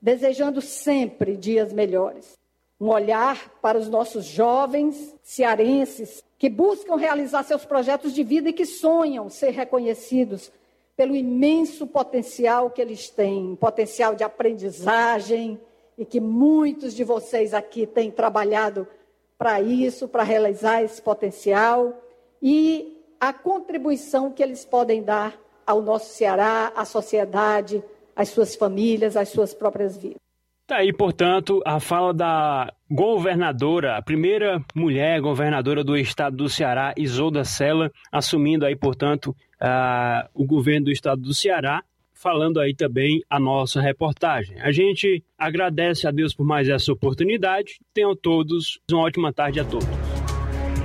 [0.00, 2.38] desejando sempre dias melhores.
[2.80, 8.52] Um olhar para os nossos jovens cearenses que buscam realizar seus projetos de vida e
[8.52, 10.52] que sonham ser reconhecidos
[10.96, 15.58] pelo imenso potencial que eles têm, potencial de aprendizagem,
[15.96, 18.86] e que muitos de vocês aqui têm trabalhado
[19.38, 22.00] para isso, para realizar esse potencial,
[22.42, 27.82] e a contribuição que eles podem dar ao nosso Ceará, à sociedade,
[28.14, 30.18] às suas famílias, às suas próprias vidas.
[30.66, 36.94] Tá aí, portanto, a fala da governadora, a primeira mulher governadora do estado do Ceará,
[36.96, 39.36] Isolda Sela, assumindo aí, portanto,
[40.32, 41.82] o governo do estado do Ceará,
[42.24, 44.58] falando aí também a nossa reportagem.
[44.62, 47.78] A gente agradece a Deus por mais essa oportunidade.
[47.92, 49.86] Tenham todos uma ótima tarde a todos.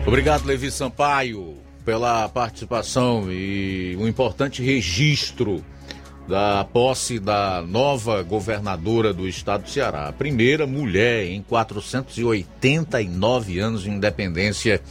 [0.06, 1.56] Obrigado, Levi Sampaio,
[1.86, 5.64] pela participação e um importante registro
[6.28, 13.84] da posse da nova governadora do estado do Ceará, a primeira mulher em 489 anos
[13.84, 14.82] de independência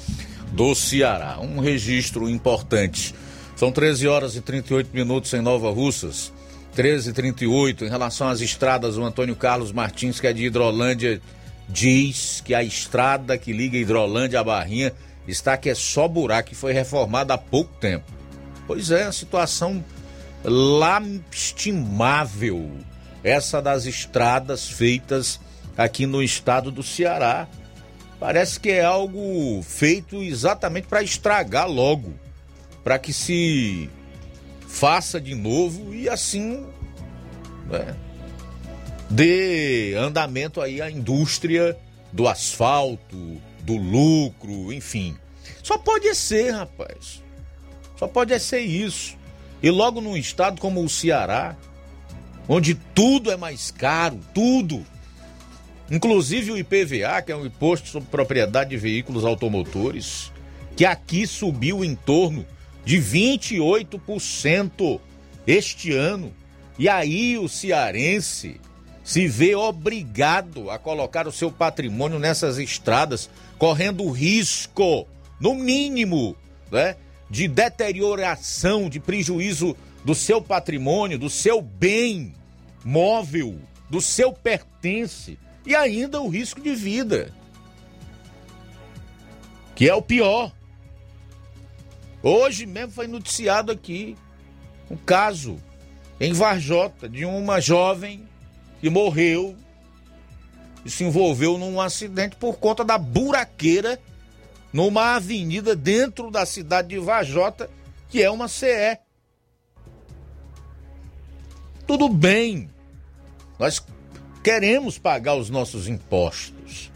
[0.51, 1.39] do Ceará.
[1.41, 3.15] Um registro importante.
[3.55, 6.33] São 13 horas e 38 minutos em Nova Russas.
[6.74, 11.20] 13 e 38 em relação às estradas, o Antônio Carlos Martins, que é de Hidrolândia,
[11.69, 14.93] diz que a estrada que liga Hidrolândia à Barrinha
[15.27, 18.11] está que é só buraco e foi reformada há pouco tempo.
[18.66, 19.85] Pois é, a situação
[20.45, 22.01] lastimável
[23.23, 25.40] essa das estradas feitas
[25.77, 27.49] aqui no estado do Ceará.
[28.19, 32.15] Parece que é algo feito exatamente para estragar logo,
[32.82, 33.89] para que se
[34.69, 36.65] faça de novo e assim
[37.66, 37.97] né,
[39.11, 41.77] dê andamento aí à indústria
[42.12, 45.16] do asfalto, do lucro, enfim.
[45.62, 47.23] Só pode ser, rapaz.
[47.97, 49.16] Só pode ser isso.
[49.62, 51.57] E logo num estado como o Ceará,
[52.49, 54.85] onde tudo é mais caro, tudo.
[55.90, 60.31] Inclusive o IPVA, que é o Imposto sobre Propriedade de Veículos Automotores,
[60.77, 62.47] que aqui subiu em torno
[62.85, 65.01] de 28%
[65.47, 66.33] este ano.
[66.79, 68.61] E aí o cearense
[69.03, 75.09] se vê obrigado a colocar o seu patrimônio nessas estradas, correndo risco,
[75.41, 76.37] no mínimo,
[76.71, 76.97] né,
[77.31, 79.75] de deterioração, de prejuízo
[80.05, 82.35] do seu patrimônio, do seu bem
[82.85, 87.33] móvel, do seu pertence e ainda o risco de vida,
[89.75, 90.53] que é o pior.
[92.23, 94.16] Hoje mesmo foi noticiado aqui
[94.90, 95.59] um caso
[96.20, 98.28] em Varjota de uma jovem
[98.81, 99.57] que morreu
[100.85, 104.01] e se envolveu num acidente por conta da buraqueira
[104.73, 107.70] numa avenida dentro da cidade de Vajota,
[108.09, 108.99] que é uma CE.
[111.86, 112.70] Tudo bem,
[113.59, 113.82] nós
[114.43, 116.93] queremos pagar os nossos impostos,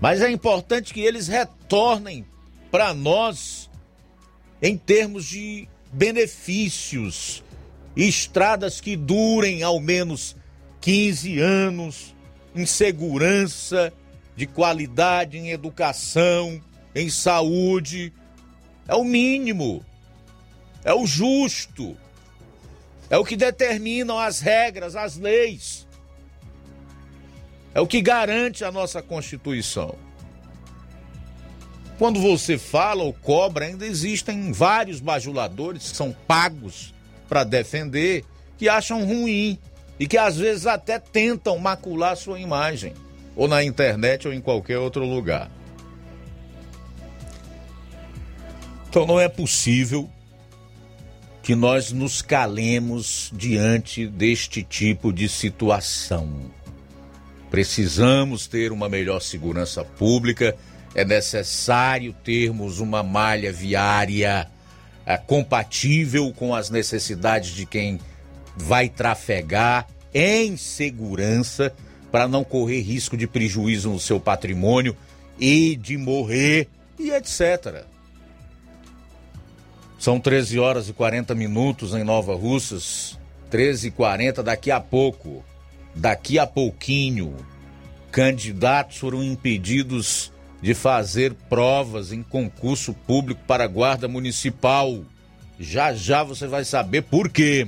[0.00, 2.26] mas é importante que eles retornem
[2.70, 3.67] para nós
[4.60, 7.42] em termos de benefícios,
[7.96, 10.36] estradas que durem ao menos
[10.80, 12.14] 15 anos,
[12.54, 13.92] em segurança,
[14.36, 16.60] de qualidade, em educação,
[16.94, 18.12] em saúde.
[18.86, 19.84] É o mínimo.
[20.84, 21.96] É o justo.
[23.10, 25.86] É o que determinam as regras, as leis.
[27.74, 29.94] É o que garante a nossa Constituição.
[31.98, 36.94] Quando você fala ou cobra, ainda existem vários bajuladores que são pagos
[37.28, 38.24] para defender,
[38.56, 39.58] que acham ruim
[39.98, 42.94] e que às vezes até tentam macular sua imagem,
[43.34, 45.50] ou na internet ou em qualquer outro lugar.
[48.88, 50.08] Então não é possível
[51.42, 56.50] que nós nos calemos diante deste tipo de situação.
[57.50, 60.56] Precisamos ter uma melhor segurança pública,
[60.94, 64.48] é necessário termos uma malha viária
[65.06, 68.00] é, compatível com as necessidades de quem
[68.56, 71.72] vai trafegar em segurança
[72.10, 74.96] para não correr risco de prejuízo no seu patrimônio
[75.38, 77.84] e de morrer e etc.
[79.98, 83.18] São 13 horas e 40 minutos em Nova Russas.
[83.50, 85.44] 13 e 40 daqui a pouco.
[85.94, 87.34] Daqui a pouquinho.
[88.10, 95.04] Candidatos foram impedidos de fazer provas em concurso público para guarda municipal.
[95.58, 97.66] Já já você vai saber por quê.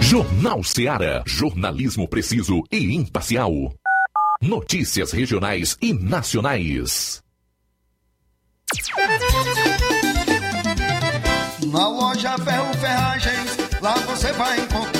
[0.00, 1.22] Jornal Seara.
[1.24, 3.52] Jornalismo preciso e imparcial.
[4.42, 7.22] Notícias regionais e nacionais.
[11.72, 14.99] Na loja Ferro Ferragens, lá você vai encontrar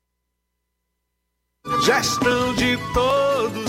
[1.82, 3.29] Gestão de todos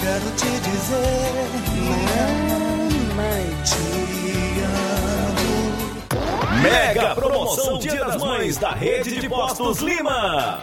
[0.00, 1.60] Quero te dizer.
[6.62, 10.62] Mega promoção Dia das Mães da Rede de Postos Lima.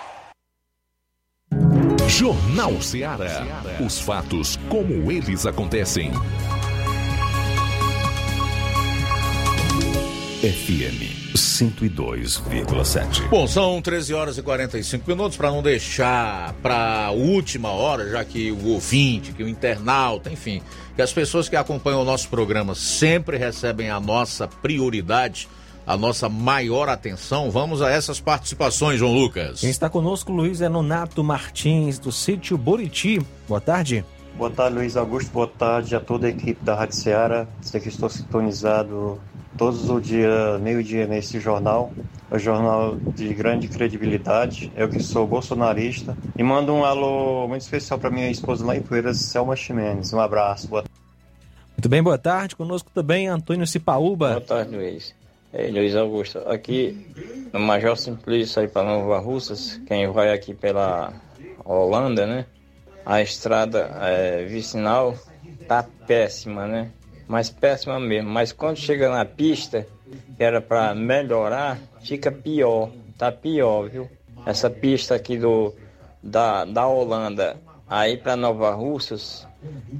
[2.11, 3.63] Jornal Ceará.
[3.79, 6.11] Os fatos como eles acontecem.
[10.41, 13.29] FM 102,7.
[13.29, 18.25] Bom, são 13 horas e 45 minutos para não deixar para a última hora, já
[18.25, 20.61] que o ouvinte, que o internauta, enfim,
[20.95, 25.47] que as pessoas que acompanham o nosso programa sempre recebem a nossa prioridade,
[25.85, 27.49] a nossa maior atenção.
[27.49, 29.59] Vamos a essas participações, João Lucas.
[29.61, 33.19] Quem está conosco, Luiz, é Nonato Martins, do sítio Buriti.
[33.47, 34.05] Boa tarde.
[34.37, 35.31] Boa tarde, Luiz Augusto.
[35.31, 37.47] Boa tarde a toda a equipe da Rádio Ceará.
[37.61, 39.19] Sei que estou sintonizado
[39.57, 41.91] todos os dias, meio-dia, nesse jornal.
[42.29, 44.71] É um jornal de grande credibilidade.
[44.75, 46.17] Eu que sou bolsonarista.
[46.37, 50.13] E mando um alô muito especial para minha esposa lá em Poeiras, Selma Ximenes.
[50.13, 50.67] Um abraço.
[50.67, 50.83] Boa
[51.75, 52.55] Muito bem, boa tarde.
[52.55, 54.29] Conosco também Antônio Cipaúba.
[54.29, 55.20] Boa tarde, Luiz.
[55.53, 57.05] Ei, Luiz Augusto, aqui
[57.51, 61.11] no Major Simplício aí para Nova Russas, quem vai aqui pela
[61.65, 62.45] Holanda, né?
[63.05, 65.13] A estrada é, vicinal
[65.67, 66.91] tá péssima, né?
[67.27, 68.29] Mas péssima mesmo.
[68.29, 69.85] Mas quando chega na pista,
[70.37, 72.89] que era para melhorar, fica pior.
[73.17, 74.09] Tá pior, viu?
[74.45, 75.75] Essa pista aqui do
[76.23, 77.57] da, da Holanda
[77.91, 79.45] aí para Nova Russas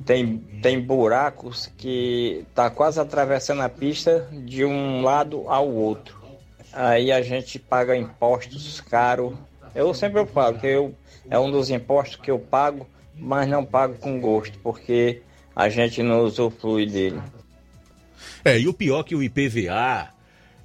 [0.05, 6.18] tem, tem buracos que tá quase atravessando a pista de um lado ao outro.
[6.72, 9.34] Aí a gente paga impostos caros.
[9.76, 10.95] Eu sempre falo que eu,
[11.30, 15.22] é um dos impostos que eu pago, mas não pago com gosto, porque
[15.53, 17.22] a gente não usufrui dele.
[18.45, 20.07] É, e o pior é que o IPVA,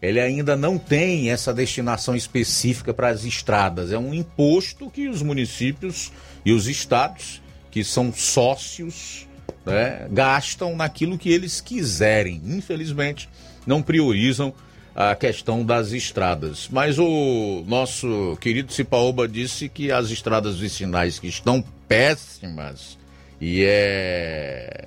[0.00, 3.90] ele ainda não tem essa destinação específica para as estradas.
[3.90, 6.12] É um imposto que os municípios
[6.46, 7.42] e os estados,
[7.72, 9.26] que são sócios,
[9.64, 12.40] né, gastam naquilo que eles quiserem.
[12.46, 13.28] Infelizmente,
[13.66, 14.54] não priorizam
[14.94, 16.68] a questão das estradas.
[16.70, 22.96] Mas o nosso querido Cipaoba disse que as estradas vicinais que estão péssimas
[23.40, 24.86] e é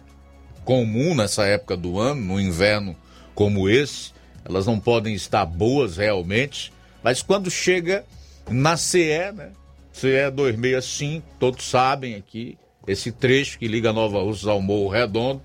[0.64, 2.96] comum nessa época do ano, no inverno
[3.36, 4.12] como esse,
[4.46, 6.72] elas não podem estar boas realmente,
[7.04, 8.06] mas quando chega
[8.50, 9.52] na CE, né?
[10.00, 12.58] CE 265, todos sabem aqui,
[12.88, 15.42] esse trecho que liga Nova Russas ao Morro Redondo,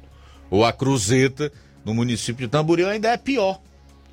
[0.48, 1.50] ou a Cruzeta,
[1.84, 3.60] no município de Tamboril, ainda é pior.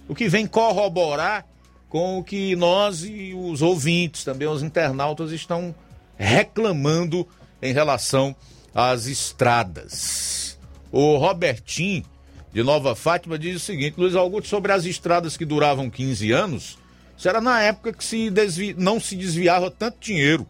[0.08, 1.46] O que vem corroborar
[1.88, 5.76] com o que nós e os ouvintes, também os internautas, estão
[6.18, 7.28] reclamando
[7.62, 8.36] em relação
[8.74, 10.58] às estradas.
[10.92, 12.04] O Robertinho,
[12.52, 16.81] de Nova Fátima, diz o seguinte: Luiz Augusto, sobre as estradas que duravam 15 anos,
[17.22, 18.74] isso era na época que se desvi...
[18.76, 20.44] não se desviava tanto dinheiro.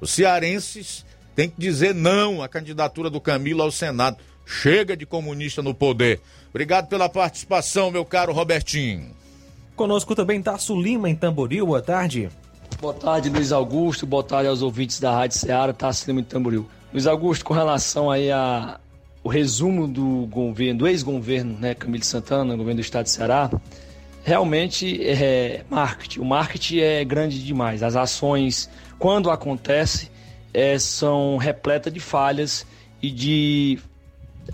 [0.00, 1.04] Os cearenses
[1.34, 4.18] têm que dizer não à candidatura do Camilo ao Senado.
[4.46, 6.20] Chega de comunista no poder.
[6.50, 9.10] Obrigado pela participação, meu caro Robertinho.
[9.74, 11.66] Conosco também Tasso Lima, em Tamboril.
[11.66, 12.30] Boa tarde.
[12.80, 14.06] Boa tarde, Luiz Augusto.
[14.06, 16.68] Boa tarde aos ouvintes da Rádio Ceará, Tasso Lima em Tamboril.
[16.92, 18.78] Luiz Augusto, com relação aí a
[19.24, 23.50] o resumo do governo, do ex-governo, né, Camilo Santana, governo do estado de Ceará,
[24.24, 26.20] realmente é marketing.
[26.20, 27.82] O marketing é grande demais.
[27.82, 28.68] As ações,
[28.98, 30.10] quando acontece,
[30.52, 32.66] é, são repletas de falhas
[33.00, 33.78] e de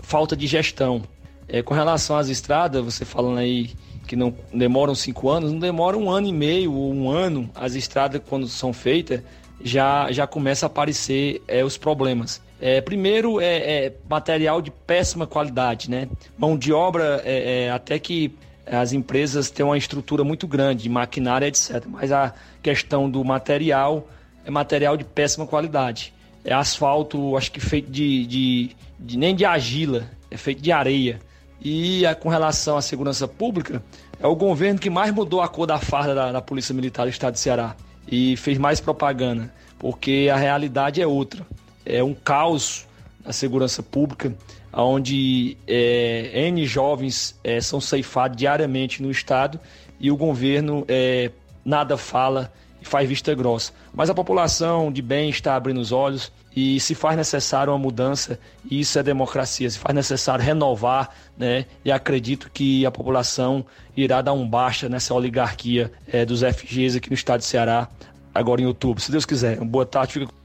[0.01, 1.03] falta de gestão.
[1.47, 3.71] É, com relação às estradas, você falando aí
[4.07, 7.49] que não demoram cinco anos, não demora um ano e meio ou um ano.
[7.53, 9.21] As estradas, quando são feitas,
[9.63, 12.41] já, já começa a aparecer é, os problemas.
[12.61, 16.09] É, primeiro, é, é, material de péssima qualidade, né?
[16.37, 18.35] Mão de obra, é, é, até que
[18.77, 21.83] as empresas têm uma estrutura muito grande, de maquinária, etc.
[21.87, 24.07] Mas a questão do material
[24.45, 26.13] é material de péssima qualidade.
[26.43, 31.19] É asfalto, acho que feito de, de, de nem de argila, é feito de areia.
[31.61, 33.83] E a, com relação à segurança pública,
[34.19, 37.09] é o governo que mais mudou a cor da farda da, da Polícia Militar do
[37.09, 37.75] Estado de Ceará
[38.07, 41.45] e fez mais propaganda, porque a realidade é outra
[41.89, 42.85] é um caos
[43.25, 44.33] na segurança pública,
[44.73, 49.59] onde é, N jovens é, são ceifados diariamente no Estado
[49.99, 51.31] e o governo é,
[51.65, 52.51] nada fala
[52.81, 53.73] e faz vista grossa.
[53.93, 58.39] Mas a população de bem está abrindo os olhos e se faz necessário uma mudança,
[58.69, 61.65] e isso é democracia, se faz necessário renovar, né?
[61.85, 63.65] E acredito que a população
[63.95, 67.87] irá dar um baixa nessa oligarquia é, dos FGs aqui no estado de Ceará,
[68.33, 69.59] agora em outubro, se Deus quiser.
[69.63, 70.38] Boa tarde, fica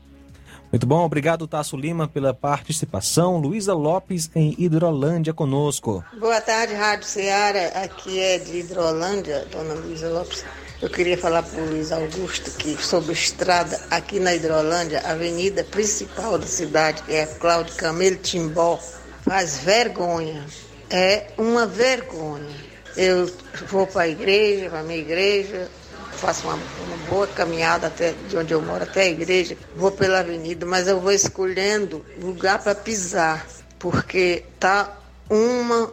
[0.74, 3.36] Muito bom, obrigado Tasso Lima pela participação.
[3.36, 6.04] Luísa Lopes em Hidrolândia conosco.
[6.18, 7.68] Boa tarde, Rádio Ceará.
[7.84, 10.44] Aqui é de Hidrolândia, dona Luísa Lopes.
[10.82, 15.62] Eu queria falar para o Luiz Augusto que sobre estrada aqui na Hidrolândia, a avenida
[15.62, 18.76] principal da cidade, que é Cláudio Camelo Timbó,
[19.22, 20.44] faz vergonha.
[20.90, 22.50] É uma vergonha.
[22.96, 23.30] Eu
[23.68, 25.68] vou para a igreja, para a minha igreja,
[26.14, 30.20] faço uma, uma, boa caminhada até de onde eu moro até a igreja, vou pela
[30.20, 33.46] avenida, mas eu vou escolhendo lugar para pisar,
[33.78, 34.96] porque tá
[35.28, 35.92] uma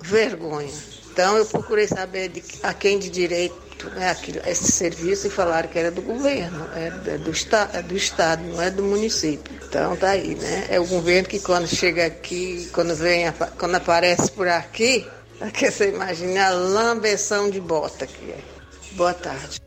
[0.00, 0.72] vergonha.
[1.10, 5.68] Então eu procurei saber de, a quem de direito né, aquilo, esse serviço e falaram
[5.68, 7.32] que era do governo, é, do,
[7.72, 9.52] é do estado, não é do município.
[9.68, 10.66] Então tá aí, né?
[10.70, 13.26] É o governo que quando chega aqui, quando vem,
[13.58, 15.06] quando aparece por aqui,
[15.52, 18.53] que você imagina a lambeção de bota que é.
[18.96, 19.60] Boa tarde.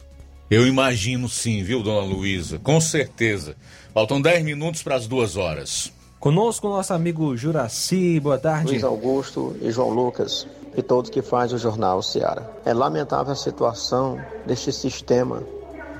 [0.50, 2.58] Eu imagino sim, viu, dona Luísa?
[2.60, 3.56] Com certeza.
[3.94, 5.92] Faltam 10 minutos para as duas horas.
[6.18, 8.20] Conosco, nosso amigo Juraci.
[8.22, 8.72] Boa tarde.
[8.72, 10.48] Luiz Augusto e João Lucas
[10.78, 12.44] e todos que fazem o jornal Ceará.
[12.64, 15.44] É lamentável a situação deste sistema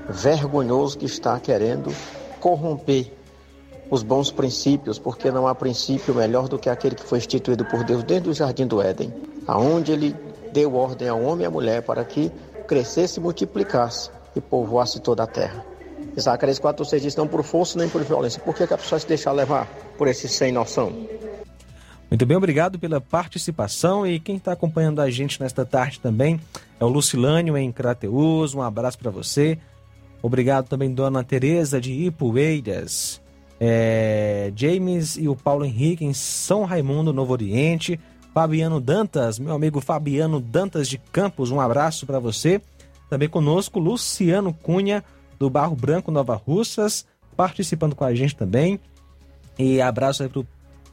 [0.08, 1.94] vergonhoso que está querendo
[2.40, 3.12] corromper
[3.90, 7.84] os bons princípios, porque não há princípio melhor do que aquele que foi instituído por
[7.84, 9.12] Deus dentro do jardim do Éden,
[9.46, 10.16] aonde ele
[10.52, 12.30] deu ordem ao homem e à mulher para que
[12.68, 15.64] crescesse e multiplicasse e povoasse toda a terra.
[16.20, 18.40] Zacarias 4, 6 diz, não por força nem por violência.
[18.40, 19.66] Por que, que a pessoa se deixar levar
[19.96, 20.92] por esse sem noção?
[22.10, 26.40] Muito bem, obrigado pela participação e quem está acompanhando a gente nesta tarde também
[26.78, 29.58] é o Lucilânio em Crateus, um abraço para você.
[30.22, 33.20] Obrigado também, dona Tereza de Ipueiras,
[33.60, 38.00] é, James e o Paulo Henrique em São Raimundo, Novo Oriente,
[38.38, 42.62] Fabiano Dantas, meu amigo Fabiano Dantas de Campos, um abraço para você.
[43.10, 45.02] Também conosco, Luciano Cunha,
[45.40, 47.04] do Barro Branco, Nova Russas,
[47.36, 48.78] participando com a gente também.
[49.58, 50.30] E abraço aí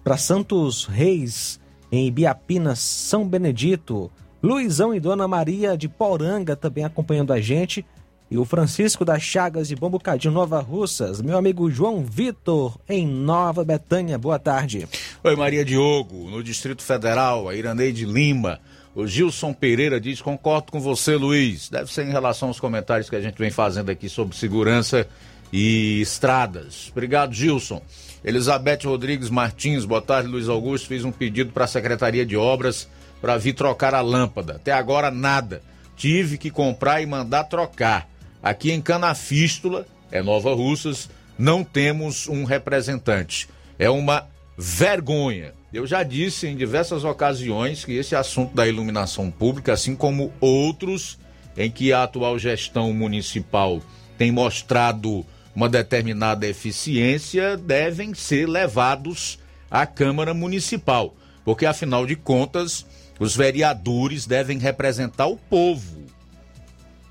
[0.03, 1.59] para Santos Reis,
[1.91, 4.11] em Biapinas, São Benedito.
[4.41, 7.85] Luizão e Dona Maria de Poranga também acompanhando a gente.
[8.29, 11.21] E o Francisco das Chagas de Bombucadinho, Nova Russas.
[11.21, 14.17] Meu amigo João Vitor, em Nova Betânia.
[14.17, 14.87] Boa tarde.
[15.23, 18.59] Oi, Maria Diogo, no Distrito Federal, a Iraneide Lima.
[18.95, 21.69] O Gilson Pereira diz: concordo com você, Luiz.
[21.69, 25.07] Deve ser em relação aos comentários que a gente vem fazendo aqui sobre segurança
[25.53, 26.89] e estradas.
[26.91, 27.79] Obrigado, Gilson.
[28.23, 30.87] Elizabeth Rodrigues Martins, boa tarde, Luiz Augusto.
[30.87, 32.87] Fiz um pedido para a Secretaria de Obras
[33.21, 34.55] para vir trocar a lâmpada.
[34.55, 35.61] Até agora, nada.
[35.95, 38.14] Tive que comprar e mandar trocar.
[38.45, 43.49] Aqui em Canafístula, é Nova Russas, não temos um representante.
[43.79, 45.55] É uma vergonha.
[45.73, 51.17] Eu já disse em diversas ocasiões que esse assunto da iluminação pública, assim como outros
[51.57, 53.81] em que a atual gestão municipal
[54.15, 59.39] tem mostrado uma determinada eficiência, devem ser levados
[59.71, 62.85] à Câmara Municipal, porque afinal de contas,
[63.19, 66.04] os vereadores devem representar o povo.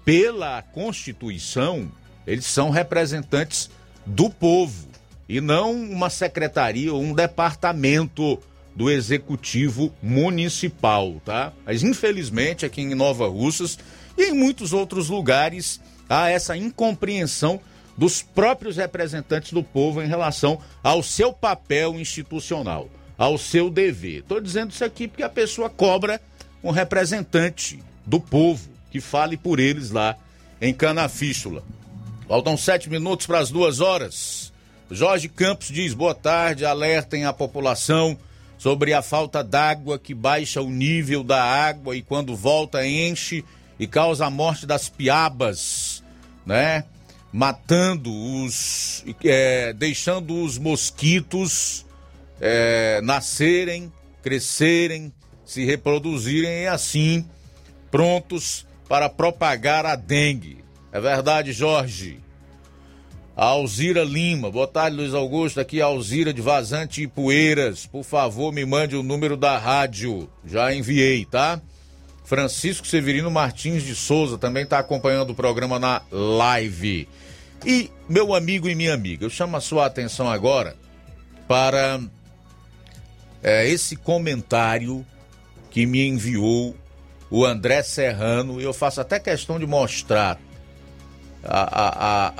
[0.05, 1.91] Pela Constituição,
[2.27, 3.71] eles são representantes
[4.05, 4.87] do povo
[5.27, 8.39] e não uma secretaria ou um departamento
[8.77, 11.53] do Executivo Municipal, tá?
[11.65, 13.79] Mas infelizmente aqui em Nova Russas
[14.19, 17.59] e em muitos outros lugares há essa incompreensão
[17.97, 24.19] dos próprios representantes do povo em relação ao seu papel institucional, ao seu dever.
[24.19, 26.21] Estou dizendo isso aqui porque a pessoa cobra
[26.63, 30.17] um representante do povo que fale por eles lá
[30.61, 31.65] em Canafístula.
[32.29, 34.53] Faltam sete minutos para as duas horas.
[34.89, 38.17] Jorge Campos diz: boa tarde, alertem a população
[38.57, 43.45] sobre a falta d'água que baixa o nível da água e quando volta enche
[43.81, 46.05] e causa a morte das piabas,
[46.47, 46.85] né?
[47.33, 48.13] Matando
[48.45, 49.05] os.
[49.25, 51.85] É, deixando os mosquitos
[52.41, 53.93] é, nascerem,
[54.23, 55.13] crescerem,
[55.45, 57.29] se reproduzirem e assim
[57.91, 60.65] prontos para propagar a dengue.
[60.93, 62.21] É verdade, Jorge?
[63.37, 65.59] A Alzira Lima, boa tarde, Luiz Augusto.
[65.59, 67.85] Aqui é Alzira de Vazante e Poeiras.
[67.85, 70.31] Por favor, me mande o número da rádio.
[70.45, 71.61] Já enviei, tá?
[72.25, 77.09] Francisco Severino Martins de Souza também está acompanhando o programa na live.
[77.67, 80.77] E meu amigo e minha amiga, eu chamo a sua atenção agora
[81.49, 82.01] para
[83.43, 85.05] é, esse comentário
[85.71, 86.77] que me enviou
[87.31, 88.61] o André Serrano.
[88.61, 90.39] Eu faço até questão de mostrar
[91.43, 91.89] a, a,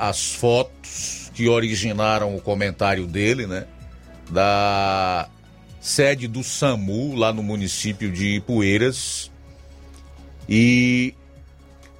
[0.05, 3.65] a, as fotos que originaram o comentário dele, né?
[4.29, 5.29] Da
[5.79, 9.31] sede do SAMU, lá no município de Ipueiras.
[10.47, 11.13] E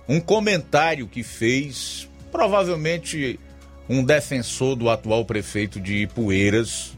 [0.08, 3.40] um comentário que fez, provavelmente
[3.88, 6.94] um defensor do atual prefeito de Ipueiras,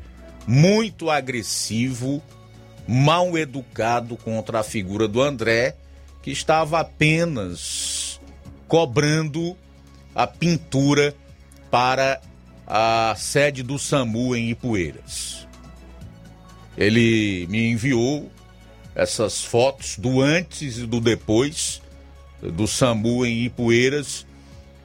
[0.48, 2.24] muito agressivo,
[2.88, 5.76] mal educado contra a figura do André,
[6.24, 8.20] que estava apenas
[8.68, 9.58] cobrando
[10.16, 11.16] a pintura
[11.70, 12.22] para
[12.66, 15.48] a sede do SAMU em Ipueiras.
[16.78, 18.32] Ele me enviou
[18.96, 21.82] essas fotos do antes e do depois
[22.42, 24.26] do SAMU em Ipueiras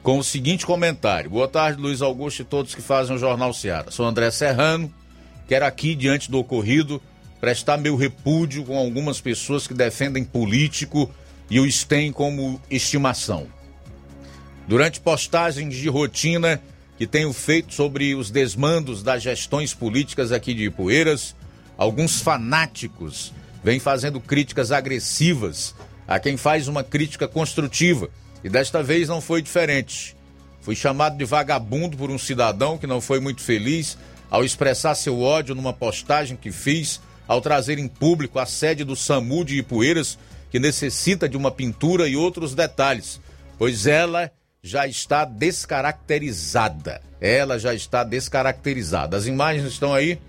[0.01, 1.29] com o seguinte comentário.
[1.29, 3.89] Boa tarde, Luiz Augusto e todos que fazem o Jornal Seara.
[3.89, 4.93] Sou André Serrano,
[5.47, 7.01] quero aqui, diante do ocorrido,
[7.43, 11.13] prestar meu repúdio com algumas pessoas que defendem político
[11.49, 13.47] e os têm como estimação.
[14.65, 16.61] Durante postagens de rotina
[16.97, 21.35] que tenho feito sobre os desmandos das gestões políticas aqui de Ipueiras,
[21.77, 25.75] alguns fanáticos vêm fazendo críticas agressivas
[26.07, 28.09] a quem faz uma crítica construtiva.
[28.41, 30.15] E desta vez não foi diferente.
[30.61, 33.97] Fui chamado de vagabundo por um cidadão que não foi muito feliz
[34.31, 38.95] ao expressar seu ódio numa postagem que fiz ao trazer em público a sede do
[38.95, 40.17] SAMU de Ipueiras,
[40.49, 43.19] que necessita de uma pintura e outros detalhes,
[43.57, 44.31] pois ela
[44.61, 47.01] já está descaracterizada.
[47.19, 49.17] Ela já está descaracterizada.
[49.17, 50.19] As imagens estão aí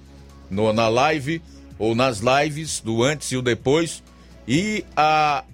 [0.51, 1.43] no, na live
[1.79, 4.03] ou nas lives do antes e o depois.
[4.47, 5.45] E a,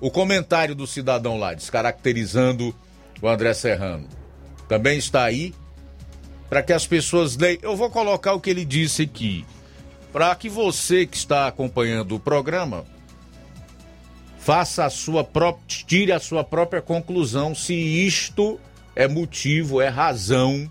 [0.00, 2.74] o comentário do cidadão lá, descaracterizando
[3.20, 4.08] o André Serrano,
[4.68, 5.54] também está aí
[6.48, 7.60] para que as pessoas leiam.
[7.62, 9.44] Eu vou colocar o que ele disse aqui,
[10.14, 12.84] para que você que está acompanhando o programa
[14.38, 18.60] faça a sua própria, tire a sua própria conclusão se isto
[18.94, 20.70] é motivo, é razão,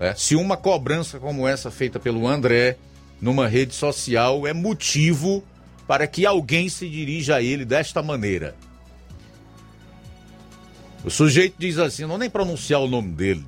[0.00, 2.76] é, se uma cobrança como essa feita pelo André
[3.20, 5.44] numa rede social é motivo
[5.86, 8.56] para que alguém se dirija a ele desta maneira.
[11.04, 13.46] O sujeito diz assim: não nem pronunciar o nome dele.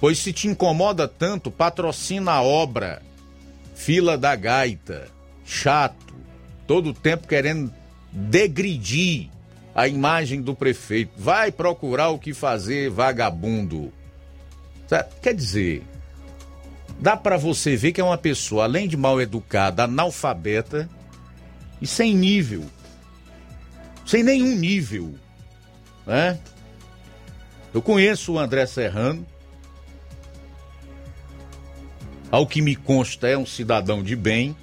[0.00, 3.02] Pois se te incomoda tanto, patrocina a obra.
[3.76, 5.06] Fila da gaita.
[5.44, 6.14] Chato.
[6.66, 7.72] Todo o tempo querendo
[8.10, 9.28] degredir
[9.74, 11.12] a imagem do prefeito.
[11.16, 13.92] Vai procurar o que fazer, vagabundo.
[15.20, 15.84] Quer dizer,
[16.98, 20.88] dá para você ver que é uma pessoa, além de mal educada, analfabeta
[21.80, 22.64] e sem nível.
[24.06, 25.14] Sem nenhum nível.
[26.06, 26.38] Né?
[27.74, 29.26] Eu conheço o André Serrano.
[32.30, 34.56] Ao que me consta, é um cidadão de bem.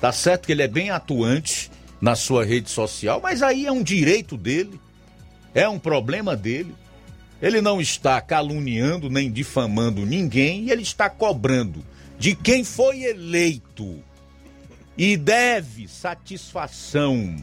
[0.00, 3.82] Tá certo que ele é bem atuante na sua rede social, mas aí é um
[3.82, 4.78] direito dele,
[5.54, 6.74] é um problema dele.
[7.40, 11.84] Ele não está caluniando nem difamando ninguém e ele está cobrando
[12.18, 14.02] de quem foi eleito
[14.96, 17.36] e deve satisfação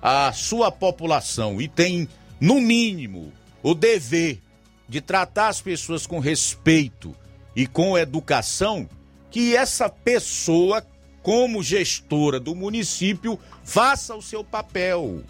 [0.00, 2.08] à sua população e tem,
[2.40, 3.32] no mínimo,
[3.62, 4.40] o dever
[4.88, 7.16] de tratar as pessoas com respeito
[7.54, 8.88] e com educação,
[9.30, 10.84] que essa pessoa,
[11.22, 15.22] como gestora do município, faça o seu papel,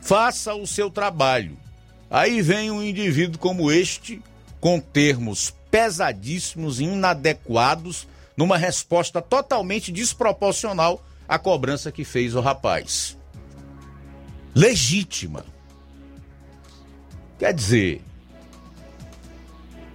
[0.00, 1.56] faça o seu trabalho.
[2.10, 4.22] Aí vem um indivíduo como este,
[4.60, 13.16] com termos pesadíssimos e inadequados, numa resposta totalmente desproporcional à cobrança que fez o rapaz.
[14.54, 15.44] Legítima.
[17.38, 18.02] Quer dizer,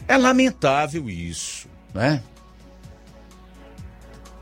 [0.08, 2.22] é lamentável isso, né?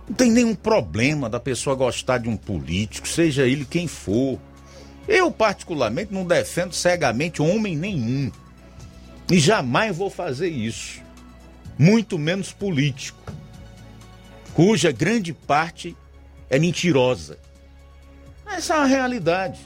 [0.08, 4.40] Não tem nenhum problema da pessoa gostar de um político, seja ele quem for.
[5.08, 8.32] Eu, particularmente, não defendo cegamente homem nenhum.
[9.30, 11.02] E jamais vou fazer isso.
[11.78, 13.32] Muito menos político,
[14.54, 15.96] cuja grande parte
[16.50, 17.38] é mentirosa.
[18.46, 19.60] Essa é a realidade.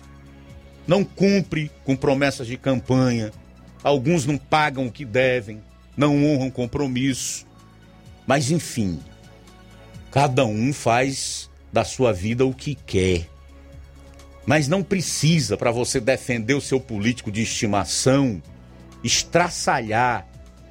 [0.86, 3.32] Não cumpre com promessas de campanha.
[3.82, 5.62] Alguns não pagam o que devem,
[5.96, 7.46] não honram compromisso.
[8.26, 9.00] Mas, enfim,
[10.12, 13.28] cada um faz da sua vida o que quer.
[14.46, 18.42] Mas não precisa, para você defender o seu político de estimação,
[19.04, 20.28] estraçalhar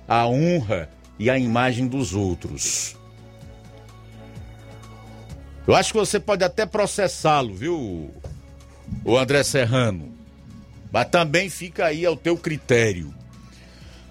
[0.06, 2.96] a honra e a imagem dos outros.
[5.66, 8.10] Eu acho que você pode até processá-lo, viu,
[9.04, 10.12] o André Serrano.
[10.90, 13.14] Mas também fica aí ao teu critério.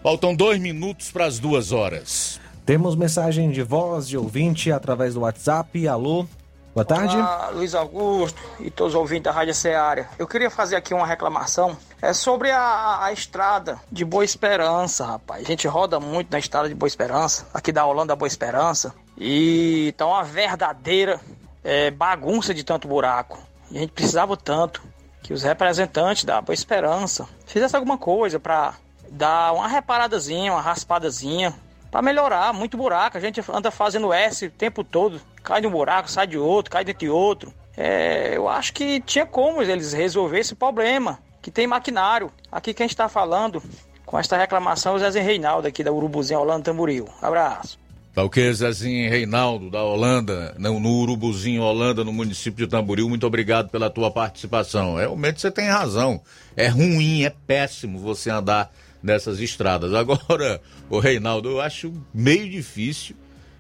[0.02, 2.40] Faltam dois minutos para as duas horas.
[2.66, 5.88] Temos mensagem de voz de ouvinte através do WhatsApp.
[5.88, 6.26] Alô,
[6.74, 7.18] Boa tarde.
[7.18, 10.10] Olá, Luiz Augusto e todos os ouvintes da Rádio Ceará.
[10.18, 11.76] Eu queria fazer aqui uma reclamação.
[12.02, 15.44] É sobre a, a estrada de Boa Esperança, rapaz.
[15.44, 18.96] A gente roda muito na estrada de Boa Esperança, aqui da Holanda Boa Esperança.
[19.18, 21.20] E tá uma verdadeira
[21.62, 23.38] é, bagunça de tanto buraco.
[23.70, 24.82] E a gente precisava tanto
[25.22, 28.76] que os representantes da Boa Esperança fizessem alguma coisa para
[29.10, 31.54] dar uma reparadazinha, uma raspadazinha,
[31.92, 32.54] para melhorar.
[32.54, 36.26] Muito buraco, a gente anda fazendo S o tempo todo, cai de um buraco, sai
[36.26, 37.54] de outro, cai de outro.
[37.76, 42.32] É, eu acho que tinha como eles resolver esse problema, que tem maquinário.
[42.52, 43.62] Aqui quem está falando
[44.06, 47.08] com esta reclamação é o Zezinho Reinaldo aqui da Urubuzinho Holanda Tamboril.
[47.22, 47.80] Abraço.
[48.14, 53.08] Tá o que, Zezinho Reinaldo, da Holanda, no, no Urubuzinho Holanda, no município de Tamboril,
[53.08, 54.96] muito obrigado pela tua participação.
[54.96, 56.22] Realmente você tem razão.
[56.58, 58.70] É ruim, é péssimo você andar
[59.02, 59.94] nessas estradas.
[59.94, 63.16] Agora, o Reinaldo, eu acho meio difícil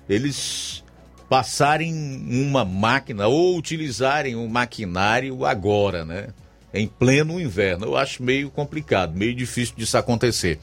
[0.07, 0.83] eles
[1.29, 6.33] passarem uma máquina ou utilizarem um maquinário agora, né?
[6.73, 7.85] Em pleno inverno.
[7.85, 10.59] Eu acho meio complicado, meio difícil disso acontecer.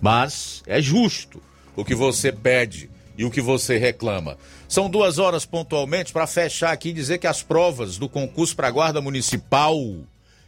[0.00, 1.42] Mas é justo
[1.74, 4.36] o que você pede e o que você reclama.
[4.68, 8.68] São duas horas pontualmente para fechar aqui e dizer que as provas do concurso para
[8.68, 9.76] a Guarda Municipal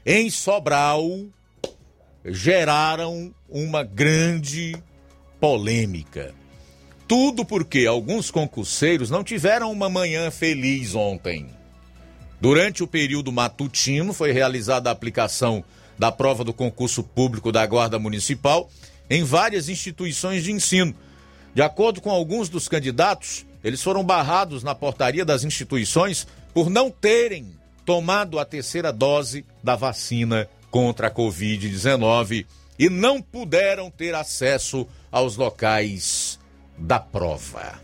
[0.04, 1.06] em Sobral
[2.24, 4.74] geraram uma grande
[5.38, 6.34] polêmica.
[7.06, 11.50] Tudo porque alguns concurseiros não tiveram uma manhã feliz ontem.
[12.40, 15.62] Durante o período matutino foi realizada a aplicação
[15.98, 18.70] da prova do concurso público da Guarda Municipal
[19.10, 20.94] em várias instituições de ensino.
[21.54, 26.90] De acordo com alguns dos candidatos, eles foram barrados na portaria das instituições por não
[26.90, 27.52] terem
[27.84, 32.46] tomado a terceira dose da vacina contra a Covid-19
[32.82, 36.36] e não puderam ter acesso aos locais
[36.76, 37.80] da prova.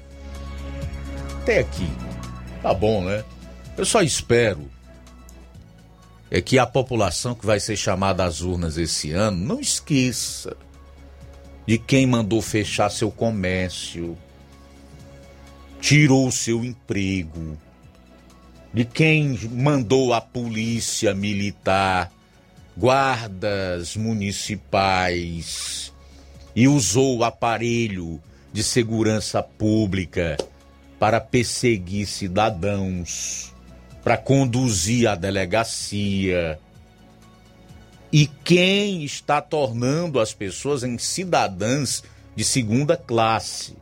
[1.40, 1.88] Até aqui,
[2.60, 3.24] tá bom, né?
[3.76, 4.68] Eu só espero
[6.28, 10.56] é que a população que vai ser chamada às urnas esse ano não esqueça
[11.64, 14.18] de quem mandou fechar seu comércio,
[15.80, 17.56] tirou seu emprego,
[18.74, 22.10] de quem mandou a polícia militar,
[22.78, 25.92] guardas municipais
[26.54, 28.22] e usou o aparelho
[28.52, 30.36] de segurança pública
[30.96, 33.52] para perseguir cidadãos,
[34.04, 36.56] para conduzir a delegacia.
[38.12, 42.04] E quem está tornando as pessoas em cidadãs
[42.36, 43.76] de segunda classe.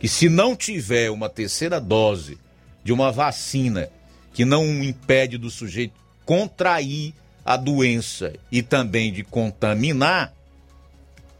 [0.00, 2.38] Que se não tiver uma terceira dose
[2.82, 3.90] de uma vacina
[4.32, 5.94] que não impede do sujeito
[6.24, 7.14] contrair
[7.46, 10.34] a doença e também de contaminar,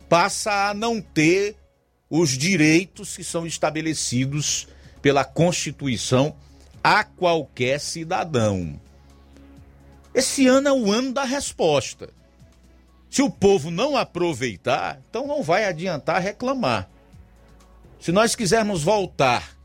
[0.09, 1.57] passa a não ter
[2.09, 4.69] os direitos que são estabelecidos
[5.03, 6.37] pela Constituição
[6.83, 8.81] a qualquer cidadão.
[10.15, 12.09] Esse ano é o ano da resposta.
[13.11, 16.89] Se o povo não aproveitar, então não vai adiantar reclamar.
[17.99, 19.57] Se nós quisermos voltar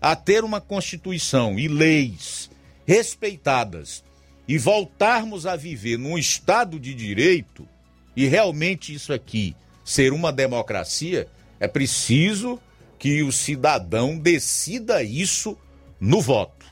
[0.00, 2.48] a ter uma Constituição e leis
[2.86, 4.04] respeitadas
[4.50, 7.68] e voltarmos a viver num Estado de direito,
[8.16, 9.54] e realmente isso aqui
[9.84, 11.28] ser uma democracia,
[11.60, 12.58] é preciso
[12.98, 15.56] que o cidadão decida isso
[16.00, 16.66] no voto.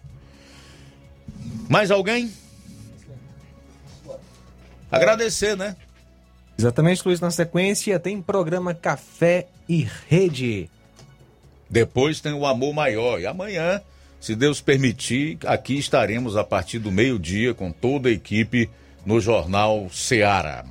[1.68, 2.32] Mais alguém?
[4.90, 5.76] Agradecer, né?
[6.58, 7.20] Exatamente, Luiz.
[7.20, 10.68] Na sequência tem programa Café e Rede.
[11.70, 13.20] Depois tem o Amor Maior.
[13.20, 13.80] E amanhã
[14.20, 18.68] se Deus permitir, aqui estaremos a partir do meio-dia com toda a equipe
[19.06, 20.64] no Jornal Seara.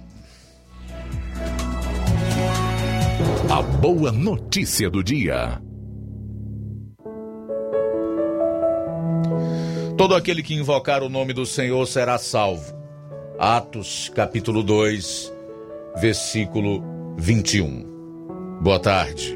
[3.49, 5.61] A boa notícia do dia.
[9.97, 12.75] Todo aquele que invocar o nome do Senhor será salvo.
[13.39, 15.33] Atos, capítulo 2,
[15.99, 16.83] versículo
[17.17, 18.59] 21.
[18.61, 19.35] Boa tarde.